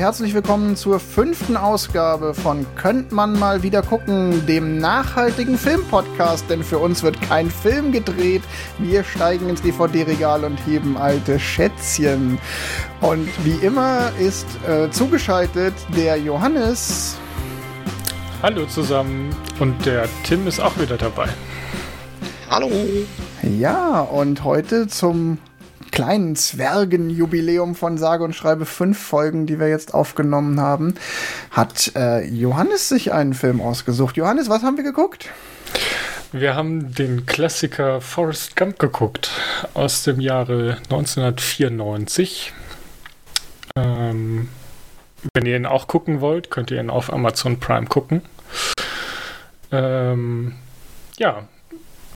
[0.00, 6.64] Herzlich willkommen zur fünften Ausgabe von Könnt man mal wieder gucken, dem nachhaltigen Filmpodcast, denn
[6.64, 8.40] für uns wird kein Film gedreht.
[8.78, 12.38] Wir steigen ins DVD-Regal und heben alte Schätzchen.
[13.02, 17.18] Und wie immer ist äh, zugeschaltet der Johannes.
[18.42, 21.28] Hallo zusammen und der Tim ist auch wieder dabei.
[22.48, 22.70] Hallo.
[23.42, 25.36] Ja, und heute zum
[26.00, 30.94] kleinen Zwergenjubiläum von sage und schreibe fünf Folgen, die wir jetzt aufgenommen haben,
[31.50, 34.16] hat äh, Johannes sich einen Film ausgesucht.
[34.16, 35.28] Johannes, was haben wir geguckt?
[36.32, 39.30] Wir haben den Klassiker Forrest Gump geguckt
[39.74, 42.54] aus dem Jahre 1994.
[43.76, 44.48] Ähm,
[45.34, 48.22] wenn ihr ihn auch gucken wollt, könnt ihr ihn auf Amazon Prime gucken.
[49.70, 50.54] Ähm,
[51.18, 51.46] ja,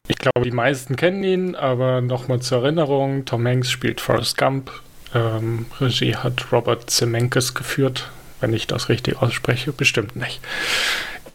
[0.06, 4.70] ich glaube, die meisten kennen ihn, aber nochmal zur Erinnerung: Tom Hanks spielt Forrest Gump.
[5.14, 8.10] Ähm, Regie hat Robert Zemeckis geführt.
[8.40, 10.40] Wenn ich das richtig ausspreche, bestimmt nicht.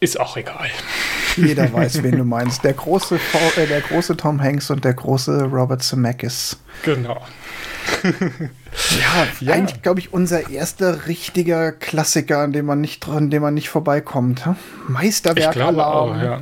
[0.02, 0.70] Ist auch egal.
[1.36, 2.64] Jeder weiß, ven du meinst.
[2.64, 3.20] Der große,
[3.58, 6.58] äh, der große Tom Hanks und der große Robert Zemeckis.
[6.84, 7.26] Genau.
[8.04, 13.42] ja, ja, eigentlich, glaube ich, unser erster richtiger Klassiker, an dem man nicht, an dem
[13.42, 14.44] man nicht vorbeikommt.
[14.88, 16.12] Meisterwerk ich glaube Alarm.
[16.12, 16.42] Auch, ja.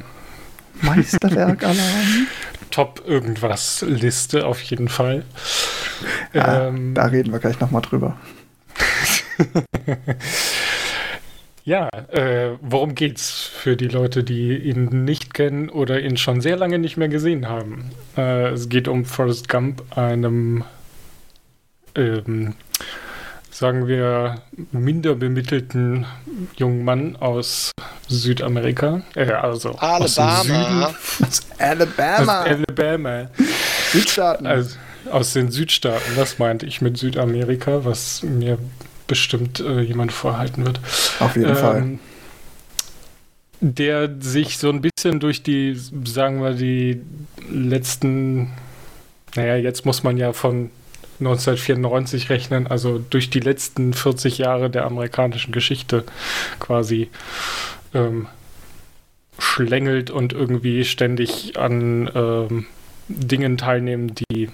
[0.81, 2.28] Meisterwerk-Alarm.
[2.72, 5.23] Top irgendwas Liste auf jeden Fall.
[6.34, 8.17] Ja, ähm, da reden wir gleich nochmal drüber.
[11.64, 16.58] ja, äh, worum geht's für die Leute, die ihn nicht kennen oder ihn schon sehr
[16.58, 17.91] lange nicht mehr gesehen haben?
[18.17, 20.64] Äh, es geht um Forrest Gump, einem
[21.95, 22.56] ähm,
[23.58, 24.36] sagen wir,
[24.72, 26.05] minder bemittelten
[26.58, 27.72] jungen Mann aus
[28.08, 30.40] Südamerika, äh, also Alabama.
[30.40, 32.41] Aus, Süden, aus Alabama.
[32.41, 33.29] Aus Alabama.
[33.91, 34.45] Südstaaten.
[34.45, 34.75] Also,
[35.12, 38.59] aus den Südstaaten, das meinte ich mit Südamerika, was mir
[39.07, 40.79] bestimmt äh, jemand vorhalten wird.
[41.19, 42.00] Auf jeden ähm, Fall.
[43.62, 45.75] Der sich so ein bisschen durch die,
[46.06, 47.01] sagen wir, die
[47.50, 48.51] letzten,
[49.35, 50.69] naja, jetzt muss man ja von
[51.19, 56.03] 1994 rechnen, also durch die letzten 40 Jahre der amerikanischen Geschichte
[56.59, 57.09] quasi
[57.94, 58.28] ähm,
[59.39, 62.66] schlängelt und irgendwie ständig an ähm,
[63.07, 64.50] Dingen teilnehmen, die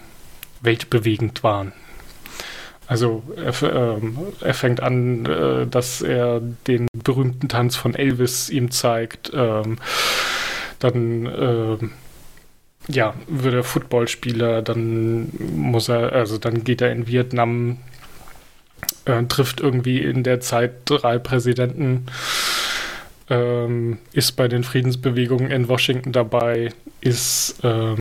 [0.61, 1.73] weltbewegend waren.
[2.87, 8.71] Also er, ähm, er fängt an, äh, dass er den berühmten Tanz von Elvis ihm
[8.71, 9.31] zeigt.
[9.33, 9.77] Ähm,
[10.79, 11.77] dann äh,
[12.87, 17.77] ja, wird er Footballspieler, dann muss er, also dann geht er in Vietnam,
[19.05, 22.05] äh, trifft irgendwie in der Zeit drei Präsidenten,
[23.29, 27.97] ähm, ist bei den Friedensbewegungen in Washington dabei, ist ähm,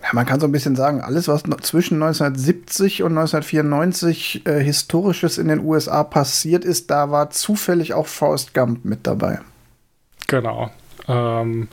[0.00, 5.38] ja, man kann so ein bisschen sagen, alles, was zwischen 1970 und 1994 äh, Historisches
[5.38, 9.40] in den USA passiert ist, da war zufällig auch Forrest Gump mit dabei.
[10.28, 10.70] Genau.
[11.08, 11.68] Ähm,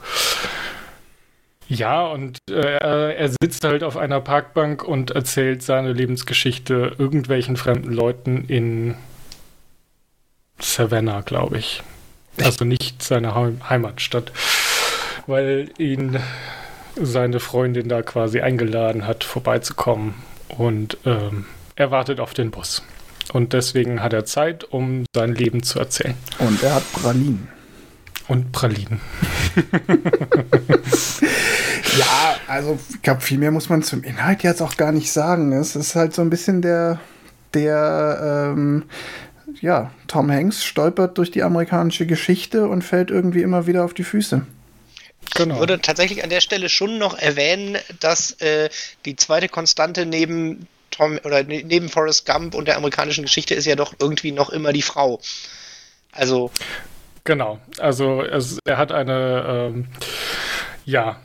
[1.68, 7.92] ja, und äh, er sitzt halt auf einer Parkbank und erzählt seine Lebensgeschichte irgendwelchen fremden
[7.92, 8.96] Leuten in
[10.60, 11.82] Savannah, glaube ich.
[12.44, 13.34] Also nicht seine
[13.70, 14.32] Heimatstadt,
[15.26, 16.20] weil ihn
[16.96, 20.16] seine Freundin da quasi eingeladen hat, vorbeizukommen.
[20.50, 21.46] Und ähm,
[21.76, 22.84] er wartet auf den Bus.
[23.34, 26.16] Und deswegen hat er Zeit, um sein Leben zu erzählen.
[26.40, 27.55] Und er hat Pralinen.
[28.28, 29.00] Und Pralinen.
[31.98, 35.54] ja, also ich glaube, viel mehr muss man zum Inhalt jetzt auch gar nicht sagen.
[35.54, 37.00] Es ist halt so ein bisschen der,
[37.54, 38.86] der, ähm,
[39.62, 44.04] ja, Tom Hanks stolpert durch die amerikanische Geschichte und fällt irgendwie immer wieder auf die
[44.04, 44.46] Füße.
[45.36, 45.56] Genau.
[45.56, 48.70] Ich würde tatsächlich an der Stelle schon noch erwähnen, dass äh,
[49.06, 53.66] die zweite Konstante neben Tom oder ne, neben Forrest Gump und der amerikanischen Geschichte ist
[53.66, 55.20] ja doch irgendwie noch immer die Frau.
[56.12, 56.52] Also
[57.26, 59.86] Genau, also es, er hat eine ähm,
[60.86, 61.18] ja,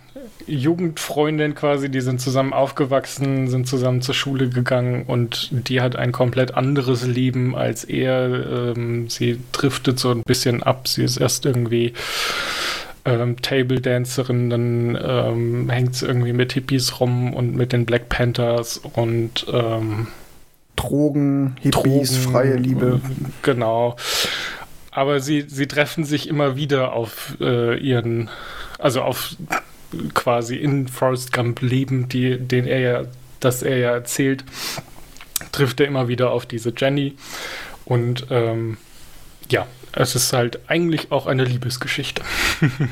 [0.47, 6.11] Jugendfreundin quasi, die sind zusammen aufgewachsen, sind zusammen zur Schule gegangen und die hat ein
[6.11, 8.75] komplett anderes Leben als er.
[8.75, 11.93] Ähm, sie driftet so ein bisschen ab, sie ist erst irgendwie
[13.05, 18.09] ähm, Table Dancerin, dann ähm, hängt sie irgendwie mit Hippies rum und mit den Black
[18.09, 20.07] Panthers und ähm,
[20.77, 23.01] Drogen, Hippies, Drogen, freie Liebe.
[23.43, 23.97] Genau.
[24.91, 28.29] Aber sie, sie treffen sich immer wieder auf äh, ihren,
[28.79, 29.37] also auf
[30.15, 33.03] quasi in Forrest Gump Leben, die, den er ja,
[33.41, 34.45] das er ja erzählt,
[35.53, 37.15] trifft er immer wieder auf diese Jenny.
[37.85, 38.79] Und ähm,
[39.51, 42.23] ja, es ist halt eigentlich auch eine Liebesgeschichte.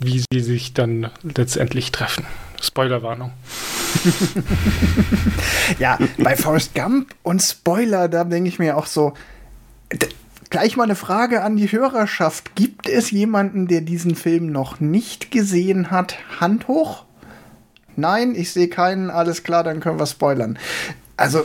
[0.00, 2.24] Wie sie sich dann letztendlich treffen.
[2.60, 3.32] Spoilerwarnung.
[5.78, 9.14] ja, bei Forrest Gump und Spoiler, da denke ich mir auch so,
[10.50, 12.54] gleich mal eine Frage an die Hörerschaft.
[12.54, 16.16] Gibt es jemanden, der diesen Film noch nicht gesehen hat?
[16.40, 17.04] Hand hoch?
[17.96, 20.58] Nein, ich sehe keinen, alles klar, dann können wir spoilern.
[21.16, 21.44] Also,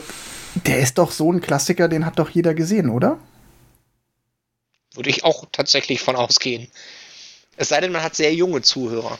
[0.66, 3.18] der ist doch so ein Klassiker, den hat doch jeder gesehen, oder?
[4.94, 6.68] Würde ich auch tatsächlich von ausgehen.
[7.56, 9.18] Es sei denn, man hat sehr junge Zuhörer.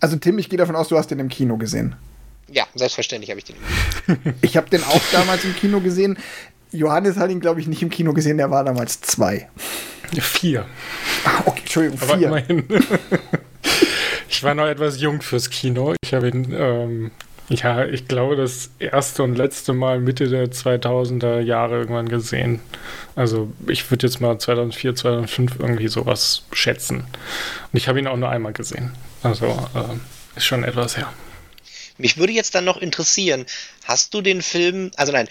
[0.00, 1.94] Also Tim, ich gehe davon aus, du hast den im Kino gesehen.
[2.48, 4.34] Ja, selbstverständlich habe ich den.
[4.42, 6.18] ich habe den auch damals im Kino gesehen.
[6.74, 9.48] Johannes hat ihn, glaube ich, nicht im Kino gesehen, der war damals zwei.
[10.12, 10.66] Vier.
[11.24, 12.28] Ah, okay, Entschuldigung, Aber vier.
[12.28, 12.64] Immerhin.
[14.28, 15.94] ich war noch etwas jung fürs Kino.
[16.04, 17.10] Ich habe ihn ähm,
[17.50, 22.60] ja, ich glaube, das erste und letzte Mal Mitte der 2000er Jahre irgendwann gesehen.
[23.16, 27.00] Also ich würde jetzt mal 2004, 2005 irgendwie sowas schätzen.
[27.00, 28.92] Und ich habe ihn auch nur einmal gesehen.
[29.22, 31.12] Also äh, ist schon etwas her.
[31.98, 33.44] Mich würde jetzt dann noch interessieren,
[33.84, 35.28] hast du den Film, also nein,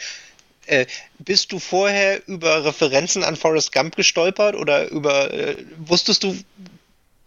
[0.65, 0.85] äh,
[1.19, 6.35] bist du vorher über Referenzen an Forrest Gump gestolpert oder über, äh, wusstest du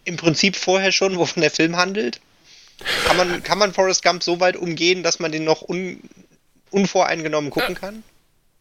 [0.05, 2.21] im Prinzip vorher schon, wovon der Film handelt?
[3.07, 6.01] Kann man, kann man Forrest Gump so weit umgehen, dass man den noch un,
[6.71, 8.03] unvoreingenommen gucken kann?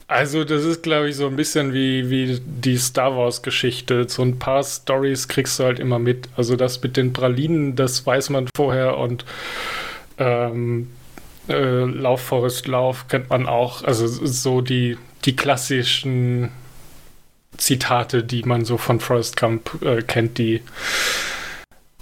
[0.08, 4.08] Also, das ist, glaube ich, so ein bisschen wie, wie die Star Wars-Geschichte.
[4.08, 6.30] So ein paar Stories kriegst du halt immer mit.
[6.36, 9.26] Also, das mit den Pralinen, das weiß man vorher und
[10.20, 10.92] ähm,
[11.50, 13.84] äh, Lauf, Forest, Lauf kennt man auch.
[13.84, 16.50] Also, so die, die klassischen
[17.58, 20.62] Zitate, die man so von Forrest Gump äh, kennt, die,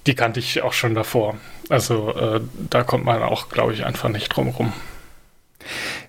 [0.05, 1.37] die kannte ich auch schon davor.
[1.69, 4.73] Also äh, da kommt man auch, glaube ich, einfach nicht drum rum.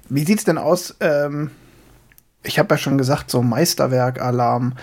[0.08, 0.96] Wie sieht es denn aus?
[1.00, 1.50] Ähm,
[2.42, 4.74] ich habe ja schon gesagt, so Meisterwerk-Alarm.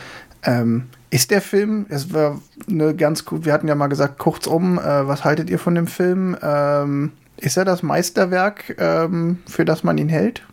[0.44, 4.80] Ähm, ist der Film, es war eine ganz gut, wir hatten ja mal gesagt, kurzum,
[4.80, 6.38] äh, was haltet ihr von dem Film?
[6.42, 7.12] Ähm,
[7.42, 10.44] ist er das Meisterwerk, ähm, für das man ihn hält?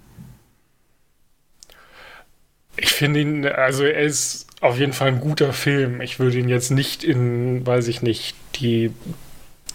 [2.76, 6.00] Ich finde ihn, also er ist auf jeden Fall ein guter Film.
[6.00, 8.92] Ich würde ihn jetzt nicht in, weiß ich nicht, die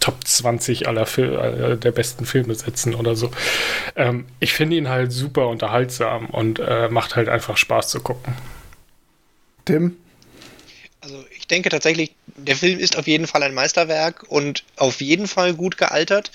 [0.00, 3.30] Top 20 aller Fil äh, der besten Filme setzen oder so.
[3.96, 8.34] Ähm, ich finde ihn halt super unterhaltsam und äh, macht halt einfach Spaß zu gucken.
[9.64, 9.96] Tim?
[11.00, 15.26] Also ich denke tatsächlich, der Film ist auf jeden Fall ein Meisterwerk und auf jeden
[15.26, 16.30] Fall gut gealtert.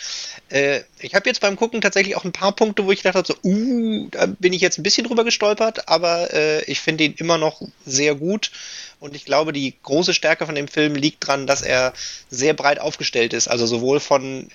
[0.50, 3.36] Äh, ich habe jetzt beim Gucken tatsächlich auch ein paar Punkte, wo ich dachte, so,
[3.44, 7.38] uh, da bin ich jetzt ein bisschen drüber gestolpert, aber äh, ich finde ihn immer
[7.38, 8.51] noch sehr gut.
[9.00, 11.94] Und ich glaube, die große Stärke von dem Film liegt daran, dass er
[12.30, 13.48] sehr breit aufgestellt ist.
[13.48, 14.50] Also sowohl von,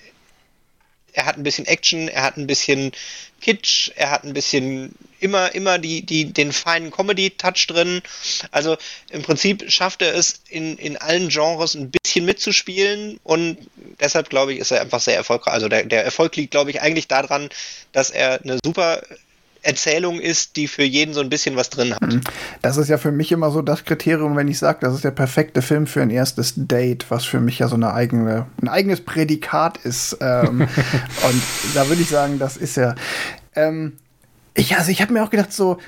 [1.15, 2.93] er hat ein bisschen Action, er hat ein bisschen
[3.41, 8.03] Kitsch, er hat ein bisschen immer, immer die, die, den feinen Comedy-Touch drin.
[8.51, 8.77] Also
[9.11, 13.59] im Prinzip schafft er es, in, in allen Genres ein bisschen mitzuspielen und
[14.01, 15.55] deshalb glaube ich, ist er einfach sehr erfolgreich.
[15.55, 17.49] Also der, der Erfolg liegt, glaube ich, eigentlich daran,
[17.93, 19.03] dass er eine super
[19.65, 22.03] Erzählung ist, die für jeden so ein bisschen was drin hat.
[22.03, 22.21] Mhm.
[22.63, 25.11] Das ist ja für mich immer so das Kriterium, wenn ich sage, das ist der
[25.11, 29.01] perfekte Film für ein erstes Date, was für mich ja so eine eigene, ein eigenes
[29.01, 30.19] Prädikat ist.
[30.21, 30.61] Ähm,
[31.29, 31.43] und
[31.75, 32.95] da würde ich sagen, das ist ja.
[33.55, 33.95] Ähm,
[34.55, 35.79] ich, also ich habe mir auch gedacht, so,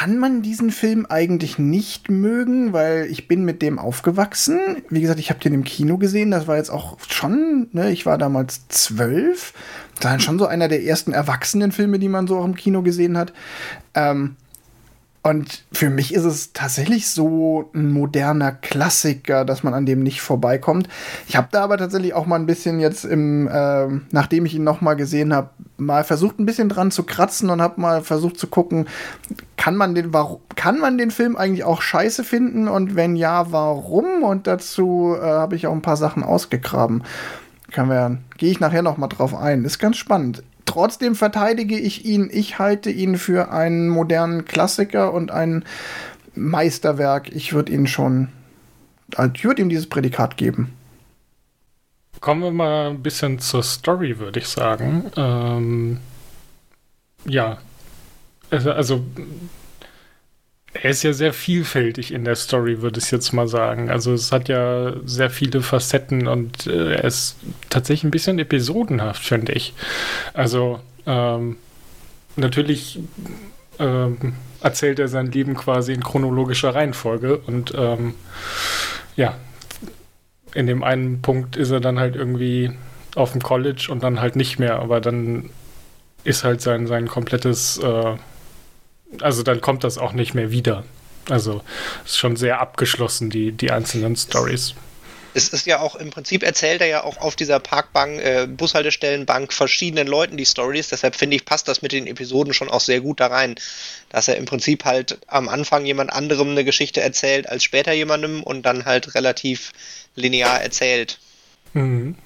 [0.00, 4.58] kann man diesen Film eigentlich nicht mögen, weil ich bin mit dem aufgewachsen.
[4.88, 6.30] Wie gesagt, ich habe den im Kino gesehen.
[6.30, 9.52] Das war jetzt auch schon, ne, ich war damals zwölf.
[9.96, 13.18] Das war schon so einer der ersten Erwachsenenfilme, die man so auch im Kino gesehen
[13.18, 13.34] hat.
[13.92, 14.36] Ähm,
[15.22, 20.22] und für mich ist es tatsächlich so ein moderner Klassiker, dass man an dem nicht
[20.22, 20.88] vorbeikommt.
[21.28, 24.64] Ich habe da aber tatsächlich auch mal ein bisschen jetzt im, äh, nachdem ich ihn
[24.64, 28.38] noch mal gesehen habe, mal versucht ein bisschen dran zu kratzen und habe mal versucht
[28.38, 28.88] zu gucken,
[29.58, 33.52] kann man den, warum, kann man den Film eigentlich auch scheiße finden und wenn ja,
[33.52, 34.22] warum?
[34.22, 37.04] Und dazu äh, habe ich auch ein paar Sachen ausgegraben.
[37.70, 39.66] Kann wir, gehe ich nachher noch mal drauf ein.
[39.66, 40.42] Ist ganz spannend.
[40.70, 42.30] Trotzdem verteidige ich ihn.
[42.32, 45.64] Ich halte ihn für einen modernen Klassiker und ein
[46.36, 47.28] Meisterwerk.
[47.32, 48.28] Ich würde ihn schon,
[49.34, 50.72] ich würde ihm dieses Prädikat geben.
[52.20, 55.10] Kommen wir mal ein bisschen zur Story, würde ich sagen.
[55.16, 55.98] Ähm,
[57.24, 57.58] ja,
[58.50, 59.04] also, also
[60.72, 63.90] er ist ja sehr vielfältig in der Story, würde ich jetzt mal sagen.
[63.90, 67.36] Also es hat ja sehr viele Facetten und äh, er ist
[67.70, 69.74] tatsächlich ein bisschen episodenhaft, finde ich.
[70.32, 71.56] Also ähm,
[72.36, 73.00] natürlich
[73.80, 78.14] ähm, erzählt er sein Leben quasi in chronologischer Reihenfolge und ähm,
[79.16, 79.36] ja,
[80.54, 82.70] in dem einen Punkt ist er dann halt irgendwie
[83.16, 85.50] auf dem College und dann halt nicht mehr, aber dann
[86.22, 88.16] ist halt sein, sein komplettes äh,
[89.20, 90.84] also dann kommt das auch nicht mehr wieder.
[91.28, 91.62] Also
[92.04, 94.74] ist schon sehr abgeschlossen, die, die einzelnen Stories.
[95.34, 99.52] es ist ja auch im Prinzip erzählt er ja auch auf dieser Parkbank, äh, Bushaltestellenbank
[99.52, 100.88] verschiedenen Leuten die Stories.
[100.88, 103.54] Deshalb finde ich, passt das mit den Episoden schon auch sehr gut da rein.
[104.08, 108.42] Dass er im Prinzip halt am Anfang jemand anderem eine Geschichte erzählt als später jemandem
[108.42, 109.72] und dann halt relativ
[110.16, 111.18] linear erzählt.
[111.74, 112.16] Mhm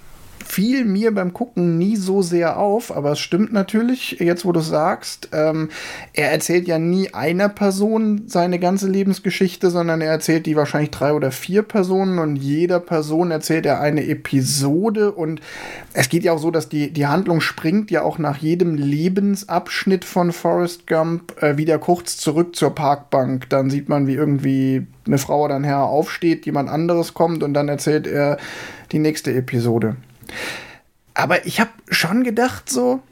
[0.44, 4.60] fiel mir beim Gucken nie so sehr auf, aber es stimmt natürlich, jetzt wo du
[4.60, 5.70] sagst, ähm,
[6.12, 11.12] er erzählt ja nie einer Person seine ganze Lebensgeschichte, sondern er erzählt die wahrscheinlich drei
[11.12, 15.40] oder vier Personen und jeder Person erzählt er eine Episode und
[15.92, 20.04] es geht ja auch so, dass die, die Handlung springt ja auch nach jedem Lebensabschnitt
[20.04, 23.48] von Forrest Gump äh, wieder kurz zurück zur Parkbank.
[23.48, 27.54] Dann sieht man, wie irgendwie eine Frau oder ein Herr aufsteht, jemand anderes kommt und
[27.54, 28.38] dann erzählt er
[28.92, 29.96] die nächste Episode.
[31.14, 33.02] Aber ich habe schon gedacht, so,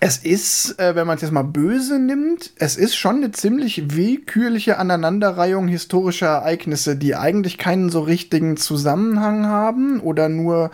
[0.00, 3.96] es ist, äh, wenn man es jetzt mal böse nimmt, es ist schon eine ziemlich
[3.96, 10.70] willkürliche Aneinanderreihung historischer Ereignisse, die eigentlich keinen so richtigen Zusammenhang haben oder nur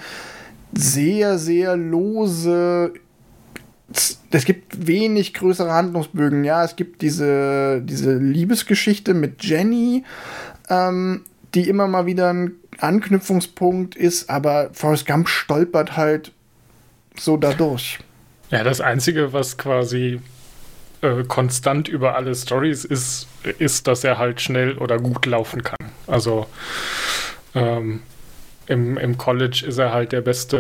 [0.76, 2.92] sehr, sehr lose.
[4.30, 6.44] Es gibt wenig größere Handlungsbögen.
[6.44, 10.04] Ja, es gibt diese, diese Liebesgeschichte mit Jenny,
[10.68, 11.22] ähm,
[11.54, 16.32] die immer mal wieder ein Anknüpfungspunkt ist, aber Forrest Gump stolpert halt
[17.16, 17.98] so dadurch.
[18.50, 20.20] Ja, das Einzige, was quasi
[21.00, 23.28] äh, konstant über alle Stories ist,
[23.58, 25.76] ist, dass er halt schnell oder gut laufen kann.
[26.06, 26.46] Also
[27.54, 28.00] ähm,
[28.66, 30.56] im, im College ist er halt der beste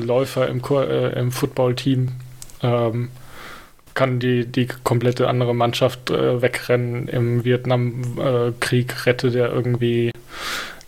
[0.00, 2.08] äh, Läufer im, äh, im Football-Team.
[2.62, 3.08] Ähm,
[3.94, 7.08] kann die, die komplette andere Mannschaft äh, wegrennen.
[7.08, 10.12] Im Vietnamkrieg äh, rettet er irgendwie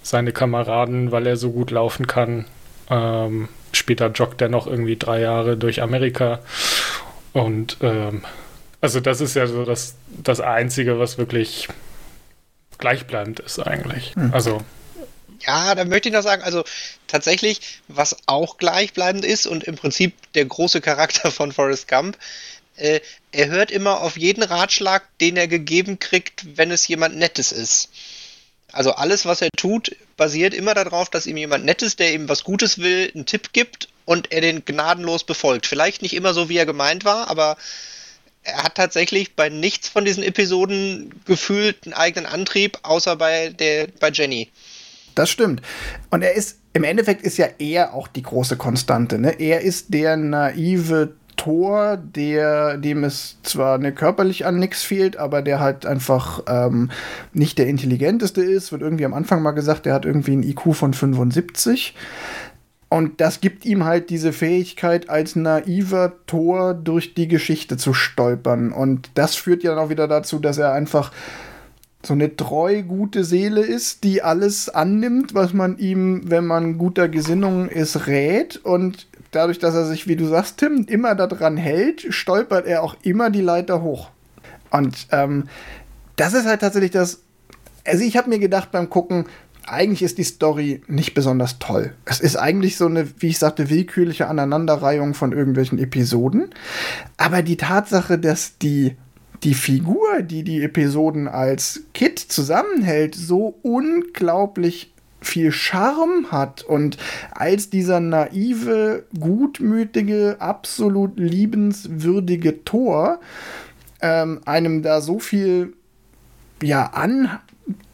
[0.03, 2.47] seine Kameraden, weil er so gut laufen kann.
[2.89, 6.41] Ähm, später joggt er noch irgendwie drei Jahre durch Amerika.
[7.33, 8.25] Und ähm,
[8.81, 11.69] also das ist ja so das, das Einzige, was wirklich
[12.79, 14.17] gleichbleibend ist eigentlich.
[14.17, 14.33] Mhm.
[14.33, 14.63] Also
[15.47, 16.65] ja, da möchte ich noch sagen, also
[17.07, 22.19] tatsächlich, was auch gleichbleibend ist und im Prinzip der große Charakter von Forrest Gump,
[22.77, 23.01] äh,
[23.33, 27.91] er hört immer auf jeden Ratschlag, den er gegeben kriegt, wenn es jemand Nettes ist.
[28.73, 32.45] Also alles, was er tut, basiert immer darauf, dass ihm jemand Nettes, der ihm was
[32.45, 35.67] Gutes will, einen Tipp gibt und er den gnadenlos befolgt.
[35.67, 37.57] Vielleicht nicht immer so, wie er gemeint war, aber
[38.43, 43.89] er hat tatsächlich bei nichts von diesen Episoden gefühlt einen eigenen Antrieb, außer bei, der,
[43.99, 44.51] bei Jenny.
[45.15, 45.61] Das stimmt.
[46.11, 49.19] Und er ist, im Endeffekt ist ja er auch die große Konstante.
[49.19, 49.39] Ne?
[49.39, 55.41] Er ist der naive Tor, der, dem es zwar ne, körperlich an nichts fehlt, aber
[55.41, 56.91] der halt einfach ähm,
[57.33, 58.73] nicht der intelligenteste ist.
[58.73, 61.95] Wird irgendwie am Anfang mal gesagt, der hat irgendwie ein IQ von 75.
[62.91, 68.71] Und das gibt ihm halt diese Fähigkeit, als naiver Tor durch die Geschichte zu stolpern.
[68.71, 71.11] Und das führt ja dann auch wieder dazu, dass er einfach
[72.03, 77.09] so eine treu gute Seele ist, die alles annimmt, was man ihm, wenn man guter
[77.09, 78.57] Gesinnung ist, rät.
[78.57, 82.97] Und dadurch, dass er sich, wie du sagst, Tim, immer daran hält, stolpert er auch
[83.03, 84.11] immer die Leiter hoch.
[84.71, 85.45] Und ähm,
[86.17, 87.21] das ist halt tatsächlich das.
[87.85, 89.27] Also ich habe mir gedacht beim Gucken,
[89.67, 91.95] eigentlich ist die Story nicht besonders toll.
[92.05, 96.51] Es ist eigentlich so eine, wie ich sagte, willkürliche Aneinanderreihung von irgendwelchen Episoden.
[97.17, 98.97] Aber die Tatsache, dass die,
[99.43, 104.93] die Figur, die die Episoden als Kit zusammenhält, so unglaublich
[105.23, 106.97] viel Charme hat und
[107.31, 113.21] als dieser naive, gutmütige, absolut liebenswürdige Tor
[114.01, 115.75] ähm, einem da so viel
[116.63, 116.93] ja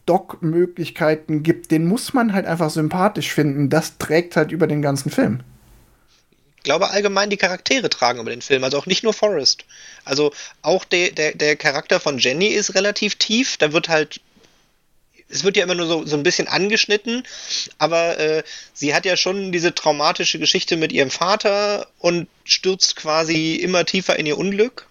[0.06, 3.68] Andockmöglichkeiten gibt, den muss man halt einfach sympathisch finden.
[3.70, 5.40] Das trägt halt über den ganzen Film.
[6.66, 9.64] Ich glaube allgemein die Charaktere tragen über den Film, also auch nicht nur Forrest.
[10.04, 10.32] Also
[10.62, 14.20] auch der, der, der Charakter von Jenny ist relativ tief, da wird halt
[15.28, 17.22] es wird ja immer nur so, so ein bisschen angeschnitten,
[17.78, 18.42] aber äh,
[18.74, 24.18] sie hat ja schon diese traumatische Geschichte mit ihrem Vater und stürzt quasi immer tiefer
[24.18, 24.88] in ihr Unglück.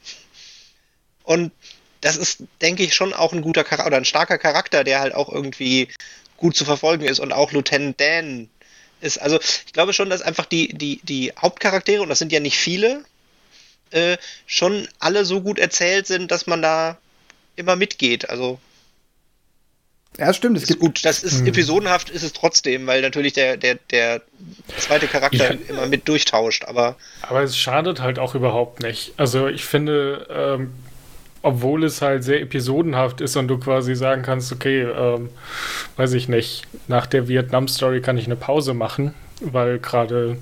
[1.23, 1.51] Und
[1.99, 5.13] das ist, denke ich, schon auch ein guter Charakter oder ein starker Charakter, der halt
[5.13, 5.89] auch irgendwie
[6.37, 8.49] gut zu verfolgen ist und auch Lieutenant Dan
[9.01, 9.17] ist.
[9.17, 12.57] Also ich glaube schon, dass einfach die, die, die Hauptcharaktere, und das sind ja nicht
[12.57, 13.03] viele,
[13.91, 16.97] äh, schon alle so gut erzählt sind, dass man da
[17.55, 18.29] immer mitgeht.
[18.29, 18.59] Also
[20.17, 20.55] ja, stimmt.
[20.55, 21.47] Es ist gibt gut, das ist hm.
[21.47, 24.21] episodenhaft, ist es trotzdem, weil natürlich der, der, der
[24.77, 25.59] zweite Charakter ja.
[25.67, 26.95] immer mit durchtauscht, aber.
[27.21, 29.13] Aber es schadet halt auch überhaupt nicht.
[29.17, 30.73] Also ich finde, ähm,
[31.45, 35.29] obwohl es halt sehr episodenhaft ist und du quasi sagen kannst, okay, ähm,
[35.95, 40.37] weiß ich nicht, nach der Vietnam-Story kann ich eine Pause machen, weil gerade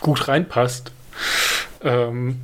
[0.00, 0.90] gut reinpasst.
[1.84, 2.40] Ähm,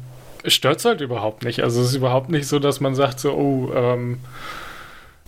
[0.47, 1.63] stört es halt überhaupt nicht.
[1.63, 4.19] Also es ist überhaupt nicht so, dass man sagt so, oh, ähm,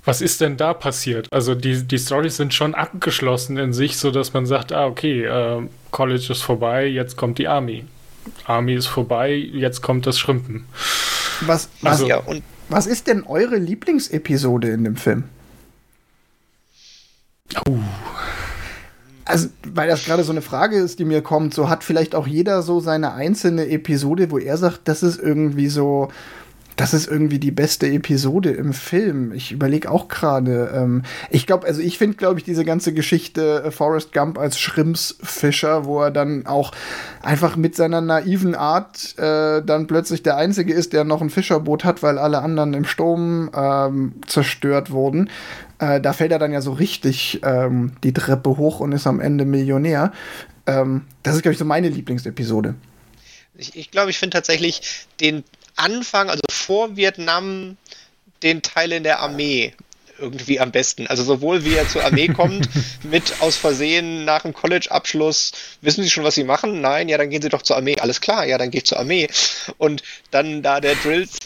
[0.05, 1.29] was ist denn da passiert?
[1.33, 5.63] Also die, die Storys sind schon abgeschlossen in sich, sodass man sagt, ah, okay, äh,
[5.93, 7.87] College ist vorbei, jetzt kommt die Army.
[8.45, 10.67] Army ist vorbei, jetzt kommt das Schrimpen.
[11.41, 15.25] Was, was, also, ja, und was ist denn eure Lieblingsepisode in dem Film?
[17.67, 17.79] Uh.
[19.25, 22.29] Also, weil das gerade so eine Frage ist, die mir kommt, so hat vielleicht auch
[22.29, 26.09] jeder so seine einzelne Episode, wo er sagt, das ist irgendwie so,
[26.77, 29.33] das ist irgendwie die beste Episode im Film.
[29.33, 30.71] Ich überlege auch gerade.
[30.75, 34.59] Ähm, ich glaube, also ich finde, glaube ich, diese ganze Geschichte äh, Forrest Gump als
[34.59, 36.73] Schrimpsfischer, wo er dann auch
[37.23, 41.85] einfach mit seiner naiven Art äh, dann plötzlich der Einzige ist, der noch ein Fischerboot
[41.85, 45.31] hat, weil alle anderen im Sturm ähm, zerstört wurden.
[45.79, 49.21] Äh, da fällt er dann ja so richtig ähm, die Treppe hoch und ist am
[49.21, 50.13] Ende Millionär.
[50.67, 52.75] Ähm, das ist, glaube ich, so meine Lieblingsepisode.
[53.59, 55.43] Ich, ich glaube, ich finde tatsächlich den
[55.77, 57.77] Anfang, also vor Vietnam,
[58.43, 59.73] den Teil in der Armee
[60.19, 61.07] irgendwie am besten.
[61.07, 62.69] Also sowohl wie er zur Armee kommt,
[63.05, 66.81] mit aus Versehen nach dem College-Abschluss, wissen Sie schon, was Sie machen?
[66.81, 67.97] Nein, ja, dann gehen Sie doch zur Armee.
[67.99, 69.29] Alles klar, ja, dann gehe ich zur Armee.
[69.79, 71.39] Und dann da der Drills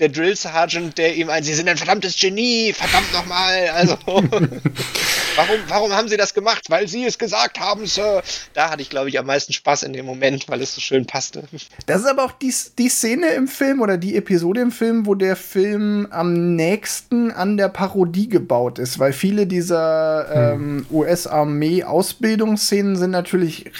[0.00, 3.68] der Drill Sergeant, der ihm ein, Sie sind ein verdammtes Genie, verdammt nochmal.
[3.74, 6.64] Also, warum, warum haben Sie das gemacht?
[6.68, 8.24] Weil Sie es gesagt haben, Sir.
[8.54, 11.06] Da hatte ich, glaube ich, am meisten Spaß in dem Moment, weil es so schön
[11.06, 11.44] passte.
[11.86, 15.14] Das ist aber auch die, die Szene im Film oder die Episode im Film, wo
[15.14, 20.78] der Film am nächsten an der Parodie gebaut ist, weil viele dieser hm.
[20.80, 23.70] ähm, US-Armee-Ausbildungsszenen sind natürlich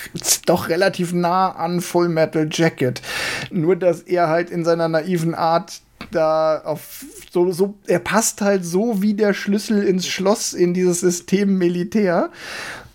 [0.46, 3.02] doch relativ nah an Full Metal Jacket.
[3.50, 5.80] Nur, dass er halt in seiner naiven Art
[6.14, 11.00] da auf so, so, er passt halt so wie der Schlüssel ins Schloss in dieses
[11.00, 12.30] System Militär.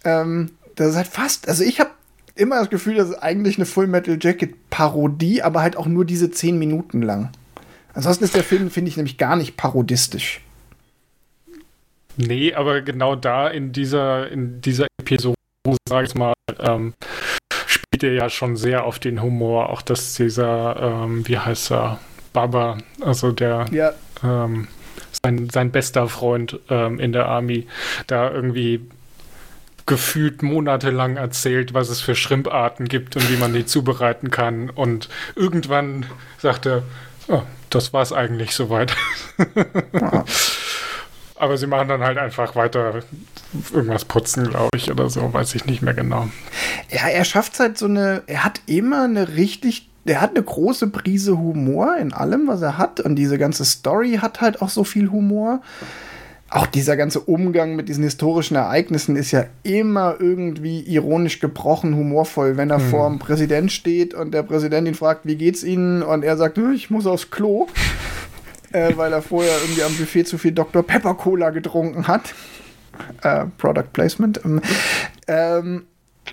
[0.04, 1.92] Ähm, das ist halt fast, also ich habe
[2.36, 6.06] immer das Gefühl, das ist eigentlich eine Full Metal Jacket Parodie, aber halt auch nur
[6.06, 7.32] diese zehn Minuten lang.
[7.94, 10.42] Ansonsten ist der Film, finde ich, nämlich gar nicht parodistisch.
[12.16, 15.36] Nee, aber genau da in dieser, in dieser Episode,
[15.88, 16.94] sag ich mal, ähm,
[17.66, 22.00] spielt er ja schon sehr auf den Humor, auch dass dieser, ähm, wie heißt er,
[22.34, 23.92] Baba, also der ja.
[24.24, 24.68] ähm,
[25.24, 27.68] sein, sein bester Freund ähm, in der Army,
[28.08, 28.82] da irgendwie
[29.86, 34.70] gefühlt monatelang erzählt, was es für Schrimparten gibt und wie man die zubereiten kann.
[34.70, 36.06] Und irgendwann
[36.38, 36.84] sagt er,
[37.28, 38.96] oh, das war es eigentlich soweit.
[39.94, 40.26] Ja.
[41.36, 43.02] Aber sie machen dann halt einfach weiter
[43.74, 46.28] irgendwas putzen, glaube ich, oder so, weiß ich nicht mehr genau.
[46.90, 50.88] Ja, er schafft halt so eine, er hat immer eine richtig der hat eine große
[50.88, 53.00] Prise Humor in allem, was er hat.
[53.00, 55.62] Und diese ganze Story hat halt auch so viel Humor.
[56.50, 62.58] Auch dieser ganze Umgang mit diesen historischen Ereignissen ist ja immer irgendwie ironisch gebrochen, humorvoll,
[62.58, 62.90] wenn er hm.
[62.90, 66.02] vor dem Präsident steht und der Präsident ihn fragt, wie geht's Ihnen?
[66.02, 67.68] Und er sagt, ich muss aufs Klo,
[68.72, 70.82] äh, weil er vorher irgendwie am Buffet zu viel Dr.
[70.82, 72.34] Pepper Cola getrunken hat.
[73.22, 74.42] Äh, Product Placement.
[74.44, 74.62] Ähm,
[75.28, 75.84] ähm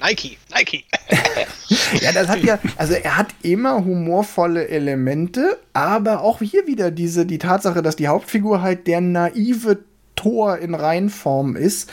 [0.01, 0.85] Nike, Nike.
[2.01, 7.27] ja, das hat ja, also er hat immer humorvolle Elemente, aber auch hier wieder diese,
[7.27, 9.79] die Tatsache, dass die Hauptfigur halt der naive
[10.15, 11.91] Tor in Reinform ist,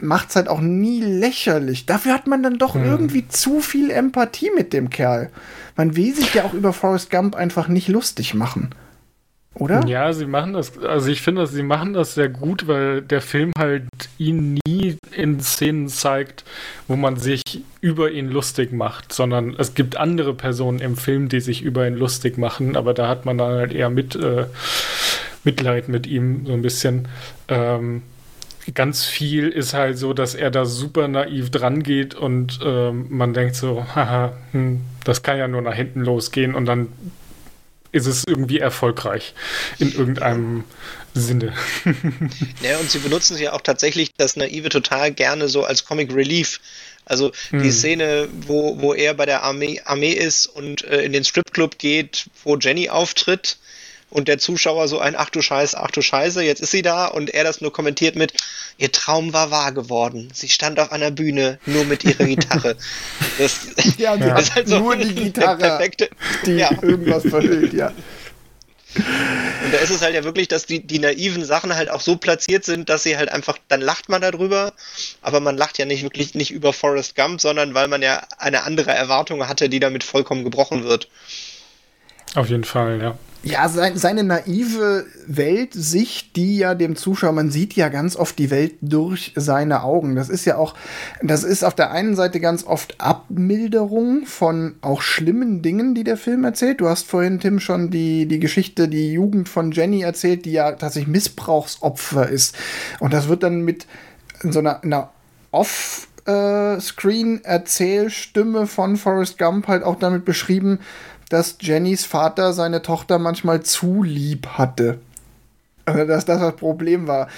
[0.00, 1.86] macht es halt auch nie lächerlich.
[1.86, 2.84] Dafür hat man dann doch hm.
[2.84, 5.30] irgendwie zu viel Empathie mit dem Kerl.
[5.76, 8.70] Man will sich ja auch über Forrest Gump einfach nicht lustig machen
[9.54, 9.84] oder?
[9.86, 13.52] Ja, sie machen das, also ich finde, sie machen das sehr gut, weil der Film
[13.58, 13.84] halt
[14.18, 16.44] ihn nie in Szenen zeigt,
[16.86, 17.42] wo man sich
[17.80, 21.94] über ihn lustig macht, sondern es gibt andere Personen im Film, die sich über ihn
[21.94, 24.46] lustig machen, aber da hat man dann halt eher mit, äh,
[25.44, 27.08] Mitleid mit ihm so ein bisschen.
[27.48, 28.02] Ähm,
[28.74, 33.32] ganz viel ist halt so, dass er da super naiv dran geht und ähm, man
[33.32, 36.88] denkt so, haha, hm, das kann ja nur nach hinten losgehen und dann
[37.92, 39.34] ist es irgendwie erfolgreich
[39.78, 40.64] in irgendeinem
[41.14, 41.54] Sinne.
[42.62, 46.60] ja, und sie benutzen ja auch tatsächlich das Naive total gerne so als Comic Relief.
[47.04, 47.72] Also die hm.
[47.72, 52.26] Szene, wo, wo er bei der Armee, Armee ist und äh, in den Stripclub geht,
[52.44, 53.56] wo Jenny auftritt
[54.10, 57.06] und der Zuschauer so ein Ach du Scheiße, ach du Scheiße, jetzt ist sie da
[57.06, 58.32] und er das nur kommentiert mit
[58.78, 60.30] Ihr Traum war wahr geworden.
[60.32, 62.76] Sie stand auf einer Bühne nur mit ihrer Gitarre.
[63.38, 63.60] Das,
[63.98, 64.36] ja, ja.
[64.38, 66.08] ist halt so nur die Gitarre, perfekte,
[66.44, 66.70] die ja.
[66.82, 67.92] irgendwas verhüllt, ja.
[68.96, 72.16] Und da ist es halt ja wirklich, dass die, die naiven Sachen halt auch so
[72.16, 74.72] platziert sind, dass sie halt einfach, dann lacht man darüber,
[75.22, 78.64] aber man lacht ja nicht wirklich nicht über Forrest Gump, sondern weil man ja eine
[78.64, 81.08] andere Erwartung hatte, die damit vollkommen gebrochen wird.
[82.34, 83.16] Auf jeden Fall, ja.
[83.42, 88.50] ja, sein, seine naive Weltsicht, die ja dem Zuschauer, man sieht ja ganz oft die
[88.50, 90.14] Welt durch seine Augen.
[90.14, 90.74] Das ist ja auch,
[91.22, 96.18] das ist auf der einen Seite ganz oft Abmilderung von auch schlimmen Dingen, die der
[96.18, 96.80] Film erzählt.
[96.80, 100.72] Du hast vorhin, Tim, schon die, die Geschichte, die Jugend von Jenny erzählt, die ja
[100.72, 102.54] tatsächlich Missbrauchsopfer ist.
[103.00, 103.86] Und das wird dann mit
[104.42, 105.10] so einer, einer
[105.50, 110.78] Off- Screen-Erzählstimme von Forrest Gump halt auch damit beschrieben,
[111.28, 114.98] dass Jennys Vater seine Tochter manchmal zu lieb hatte.
[115.84, 117.28] Also, dass das das Problem war.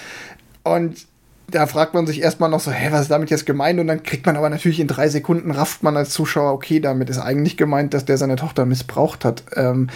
[0.62, 1.06] Und
[1.50, 3.80] da fragt man sich erstmal noch so, hä, was ist damit jetzt gemeint?
[3.80, 7.10] Und dann kriegt man aber natürlich in drei Sekunden, rafft man als Zuschauer, okay, damit
[7.10, 9.42] ist eigentlich gemeint, dass der seine Tochter missbraucht hat.
[9.54, 9.88] Ähm,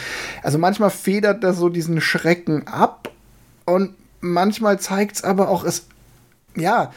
[0.42, 3.10] also manchmal federt das so diesen Schrecken ab
[3.64, 5.86] und manchmal zeigt es aber auch, es,
[6.56, 6.92] ja,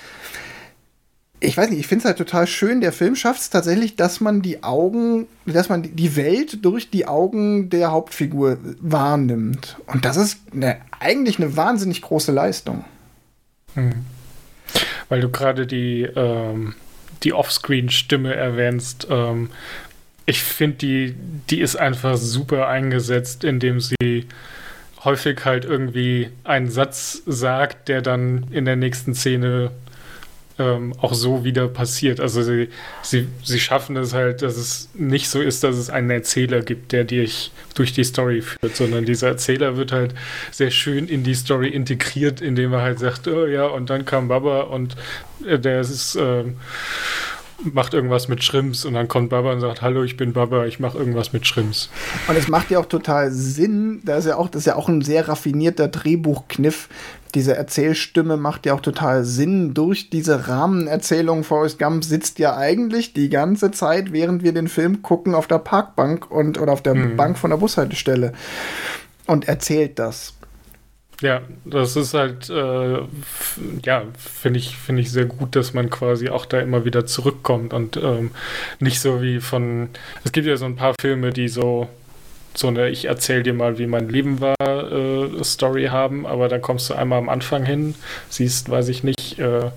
[1.39, 2.81] ich weiß nicht, ich finde es halt total schön.
[2.81, 7.07] Der Film schafft es tatsächlich, dass man die Augen, dass man die Welt durch die
[7.07, 9.77] Augen der Hauptfigur wahrnimmt.
[9.85, 12.85] Und das ist eine, eigentlich eine wahnsinnig große Leistung.
[13.75, 14.05] Hm.
[15.09, 16.73] Weil du gerade die, ähm,
[17.23, 19.07] die Offscreen-Stimme erwähnst.
[19.09, 19.51] Ähm,
[20.25, 21.15] ich finde, die,
[21.49, 24.27] die ist einfach super eingesetzt, indem sie
[25.03, 29.71] häufig halt irgendwie einen Satz sagt, der dann in der nächsten Szene
[30.59, 32.19] ähm, auch so wieder passiert.
[32.19, 32.69] Also sie,
[33.01, 36.91] sie, sie schaffen es halt, dass es nicht so ist, dass es einen Erzähler gibt,
[36.91, 40.15] der dich durch die Story führt, sondern dieser Erzähler wird halt
[40.51, 44.27] sehr schön in die Story integriert, indem er halt sagt, oh ja, und dann kam
[44.27, 44.95] Baba und
[45.45, 46.43] äh, der ist äh,
[47.63, 50.79] macht irgendwas mit Shrimps und dann kommt Baba und sagt, hallo, ich bin Baba, ich
[50.79, 51.89] mache irgendwas mit Shrimps.
[52.27, 54.89] Und es macht ja auch total Sinn, da ist ja auch, das ist ja auch
[54.89, 56.89] ein sehr raffinierter Drehbuchkniff.
[57.37, 59.75] Diese Erzählstimme macht ja auch total Sinn.
[59.75, 65.03] Durch diese Rahmenerzählung Forrest Gump sitzt ja eigentlich die ganze Zeit, während wir den Film
[65.03, 67.15] gucken, auf der Parkbank und oder auf der mhm.
[67.15, 68.33] Bank von der Bushaltestelle
[69.27, 70.33] und erzählt das.
[71.21, 73.01] Ja, das ist halt, äh,
[73.85, 77.71] ja, finde ich, finde ich sehr gut, dass man quasi auch da immer wieder zurückkommt
[77.71, 78.31] und ähm,
[78.79, 79.89] nicht so wie von,
[80.23, 81.87] es gibt ja so ein paar Filme, die so,
[82.57, 86.61] so eine Ich erzähl dir mal, wie mein Leben war, äh, Story haben, aber dann
[86.61, 87.93] kommst du einmal am Anfang hin,
[88.29, 89.69] siehst, weiß ich nicht, äh,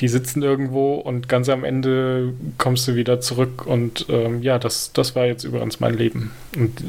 [0.00, 4.92] die sitzen irgendwo und ganz am Ende kommst du wieder zurück und ähm, ja, das,
[4.92, 6.32] das war jetzt übrigens mein Leben.
[6.54, 6.82] Und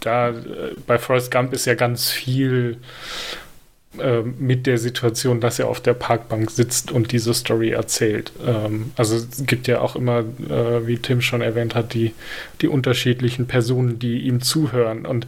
[0.00, 2.76] da äh, bei Forrest Gump ist ja ganz viel
[3.98, 8.30] äh, mit der Situation, dass er auf der Parkbank sitzt und diese Story erzählt.
[8.46, 12.14] Ähm, also es gibt ja auch immer, äh, wie Tim schon erwähnt hat, die,
[12.60, 15.06] die unterschiedlichen Personen, die ihm zuhören.
[15.06, 15.26] Und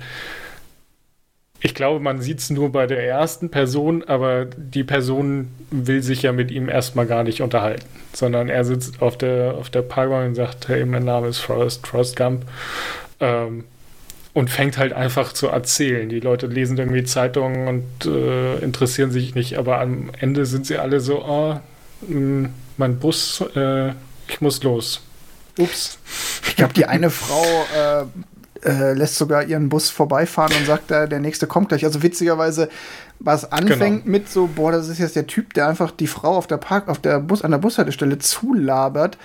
[1.60, 6.22] ich glaube, man sieht es nur bei der ersten Person, aber die Person will sich
[6.22, 10.28] ja mit ihm erstmal gar nicht unterhalten, sondern er sitzt auf der, auf der Parkbank
[10.28, 12.44] und sagt, hey, mein Name ist Forrest, Forrest Gump.
[13.18, 13.64] Ähm,
[14.34, 16.08] und fängt halt einfach zu erzählen.
[16.08, 20.78] Die Leute lesen irgendwie Zeitungen und äh, interessieren sich nicht, aber am Ende sind sie
[20.78, 21.60] alle so, oh,
[22.08, 23.90] mh, mein Bus, äh,
[24.28, 25.02] ich muss los.
[25.58, 25.98] Ups.
[26.48, 27.44] Ich glaube, die eine Frau
[27.76, 31.84] äh, äh, lässt sogar ihren Bus vorbeifahren und sagt, äh, der nächste kommt gleich.
[31.84, 32.70] Also witzigerweise,
[33.18, 34.12] was anfängt genau.
[34.12, 36.88] mit so, boah, das ist jetzt der Typ, der einfach die Frau auf der Park,
[36.88, 39.18] auf der Bus, an der Bushaltestelle zulabert,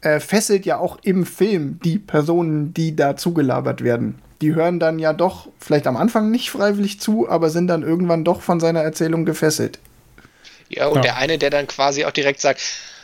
[0.00, 4.98] äh, fesselt ja auch im Film die Personen, die da zugelabert werden die hören dann
[4.98, 8.80] ja doch vielleicht am Anfang nicht freiwillig zu, aber sind dann irgendwann doch von seiner
[8.80, 9.78] Erzählung gefesselt.
[10.68, 11.02] Ja, und ja.
[11.02, 12.60] der eine, der dann quasi auch direkt sagt,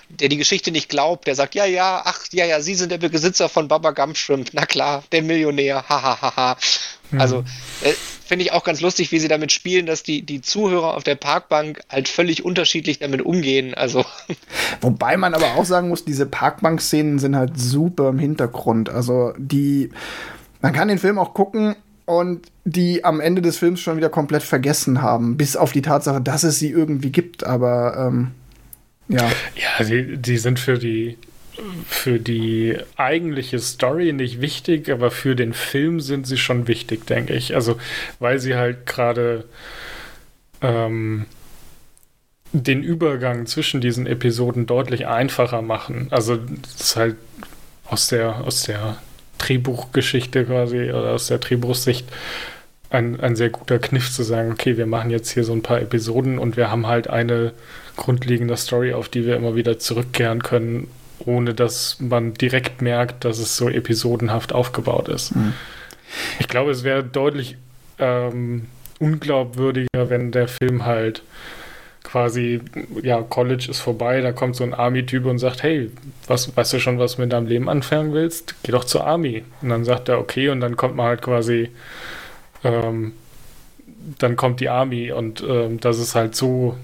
[0.08, 2.98] der die Geschichte nicht glaubt, der sagt, ja, ja, ach, ja, ja, Sie sind der
[2.98, 6.22] Besitzer von Baba Gump Shrimp, na klar, der Millionär, hahaha.
[6.22, 6.56] Ha, ha, ha.
[7.10, 7.20] Mhm.
[7.20, 7.44] Also,
[7.82, 7.92] äh,
[8.26, 11.14] finde ich auch ganz lustig, wie sie damit spielen, dass die, die Zuhörer auf der
[11.14, 13.74] Parkbank halt völlig unterschiedlich damit umgehen.
[13.74, 14.04] Also.
[14.80, 18.88] Wobei man aber auch sagen muss, diese Parkbank-Szenen sind halt super im Hintergrund.
[18.88, 19.90] Also, die,
[20.60, 24.42] man kann den Film auch gucken und die am Ende des Films schon wieder komplett
[24.42, 28.32] vergessen haben, bis auf die Tatsache, dass es sie irgendwie gibt, aber ähm,
[29.08, 29.30] ja.
[29.56, 31.18] Ja, die, die sind für die
[31.86, 37.34] für die eigentliche Story nicht wichtig, aber für den Film sind sie schon wichtig, denke
[37.34, 37.54] ich.
[37.54, 37.78] Also,
[38.20, 39.44] weil sie halt gerade
[40.62, 41.26] ähm,
[42.52, 46.08] den Übergang zwischen diesen Episoden deutlich einfacher machen.
[46.10, 47.16] Also, das ist halt
[47.86, 48.98] aus der, aus der
[49.38, 52.06] Drehbuchgeschichte quasi oder aus der Drehbuchsicht
[52.90, 55.80] ein, ein sehr guter Kniff zu sagen, okay, wir machen jetzt hier so ein paar
[55.80, 57.52] Episoden und wir haben halt eine
[57.96, 60.88] grundlegende Story, auf die wir immer wieder zurückkehren können,
[61.24, 65.34] ohne dass man direkt merkt, dass es so episodenhaft aufgebaut ist.
[65.36, 65.52] Mhm.
[66.38, 67.56] Ich glaube, es wäre deutlich
[67.98, 68.66] ähm,
[68.98, 71.22] unglaubwürdiger, wenn der Film halt
[72.10, 72.60] quasi,
[73.02, 75.90] ja, College ist vorbei, da kommt so ein Army-Typ und sagt, hey,
[76.26, 78.54] was, weißt du schon, was du mit deinem Leben anfangen willst?
[78.62, 79.44] Geh doch zur Army.
[79.60, 81.70] Und dann sagt er, okay, und dann kommt man halt quasi
[82.64, 83.12] ähm,
[84.18, 86.76] dann kommt die Army und ähm, das ist halt so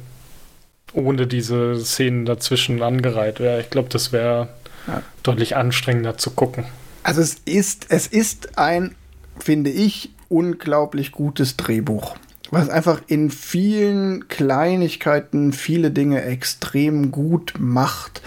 [0.93, 3.61] ohne diese Szenen dazwischen angereiht wäre.
[3.61, 4.49] Ich glaube, das wäre
[4.87, 5.03] ja.
[5.23, 6.65] deutlich anstrengender zu gucken.
[7.03, 8.95] Also es ist, es ist ein,
[9.39, 12.17] finde ich, unglaublich gutes Drehbuch.
[12.55, 18.23] Was einfach in vielen Kleinigkeiten viele Dinge extrem gut macht.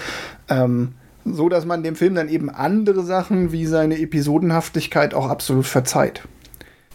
[0.49, 0.93] Ähm,
[1.25, 6.23] so dass man dem Film dann eben andere Sachen wie seine Episodenhaftigkeit auch absolut verzeiht.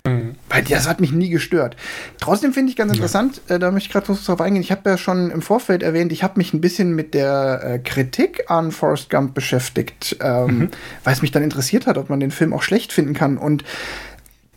[0.06, 0.34] Mhm.
[0.48, 1.76] Weil das hat mich nie gestört.
[2.20, 3.56] Trotzdem finde ich ganz interessant, ja.
[3.56, 4.62] äh, da möchte ich gerade drauf eingehen.
[4.62, 7.78] Ich habe ja schon im Vorfeld erwähnt, ich habe mich ein bisschen mit der äh,
[7.78, 10.68] Kritik an Forrest Gump beschäftigt, ähm, mhm.
[11.04, 13.38] weil es mich dann interessiert hat, ob man den Film auch schlecht finden kann.
[13.38, 13.64] Und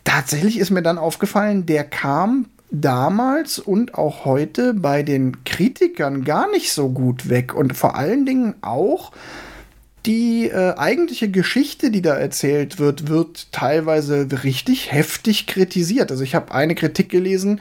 [0.02, 6.50] tatsächlich ist mir dann aufgefallen, der kam damals und auch heute bei den Kritikern gar
[6.50, 7.54] nicht so gut weg.
[7.54, 9.12] Und vor allen Dingen auch
[10.04, 16.10] die äh, eigentliche Geschichte, die da erzählt wird, wird teilweise richtig heftig kritisiert.
[16.10, 17.60] Also ich habe eine Kritik gelesen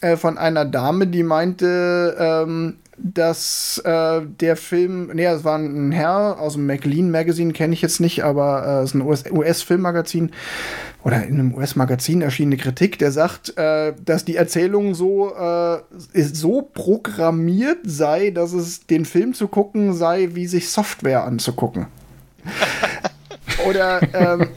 [0.00, 5.92] äh, von einer Dame, die meinte, ähm, dass äh, der Film, nee, es war ein
[5.92, 10.30] Herr aus dem McLean Magazine, kenne ich jetzt nicht, aber äh, es ist ein US-Filmmagazin
[11.04, 15.78] oder in einem US-Magazin erschienene Kritik, der sagt, äh, dass die Erzählung so, äh,
[16.14, 21.86] so programmiert sei, dass es den Film zu gucken sei, wie sich Software anzugucken.
[23.66, 24.48] Oder ähm,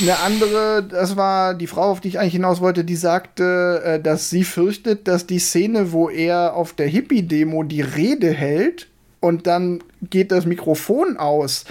[0.00, 4.00] eine andere, das war die Frau, auf die ich eigentlich hinaus wollte, die sagte, äh,
[4.00, 8.88] dass sie fürchtet, dass die Szene, wo er auf der Hippie-Demo die Rede hält
[9.20, 11.64] und dann geht das Mikrofon aus,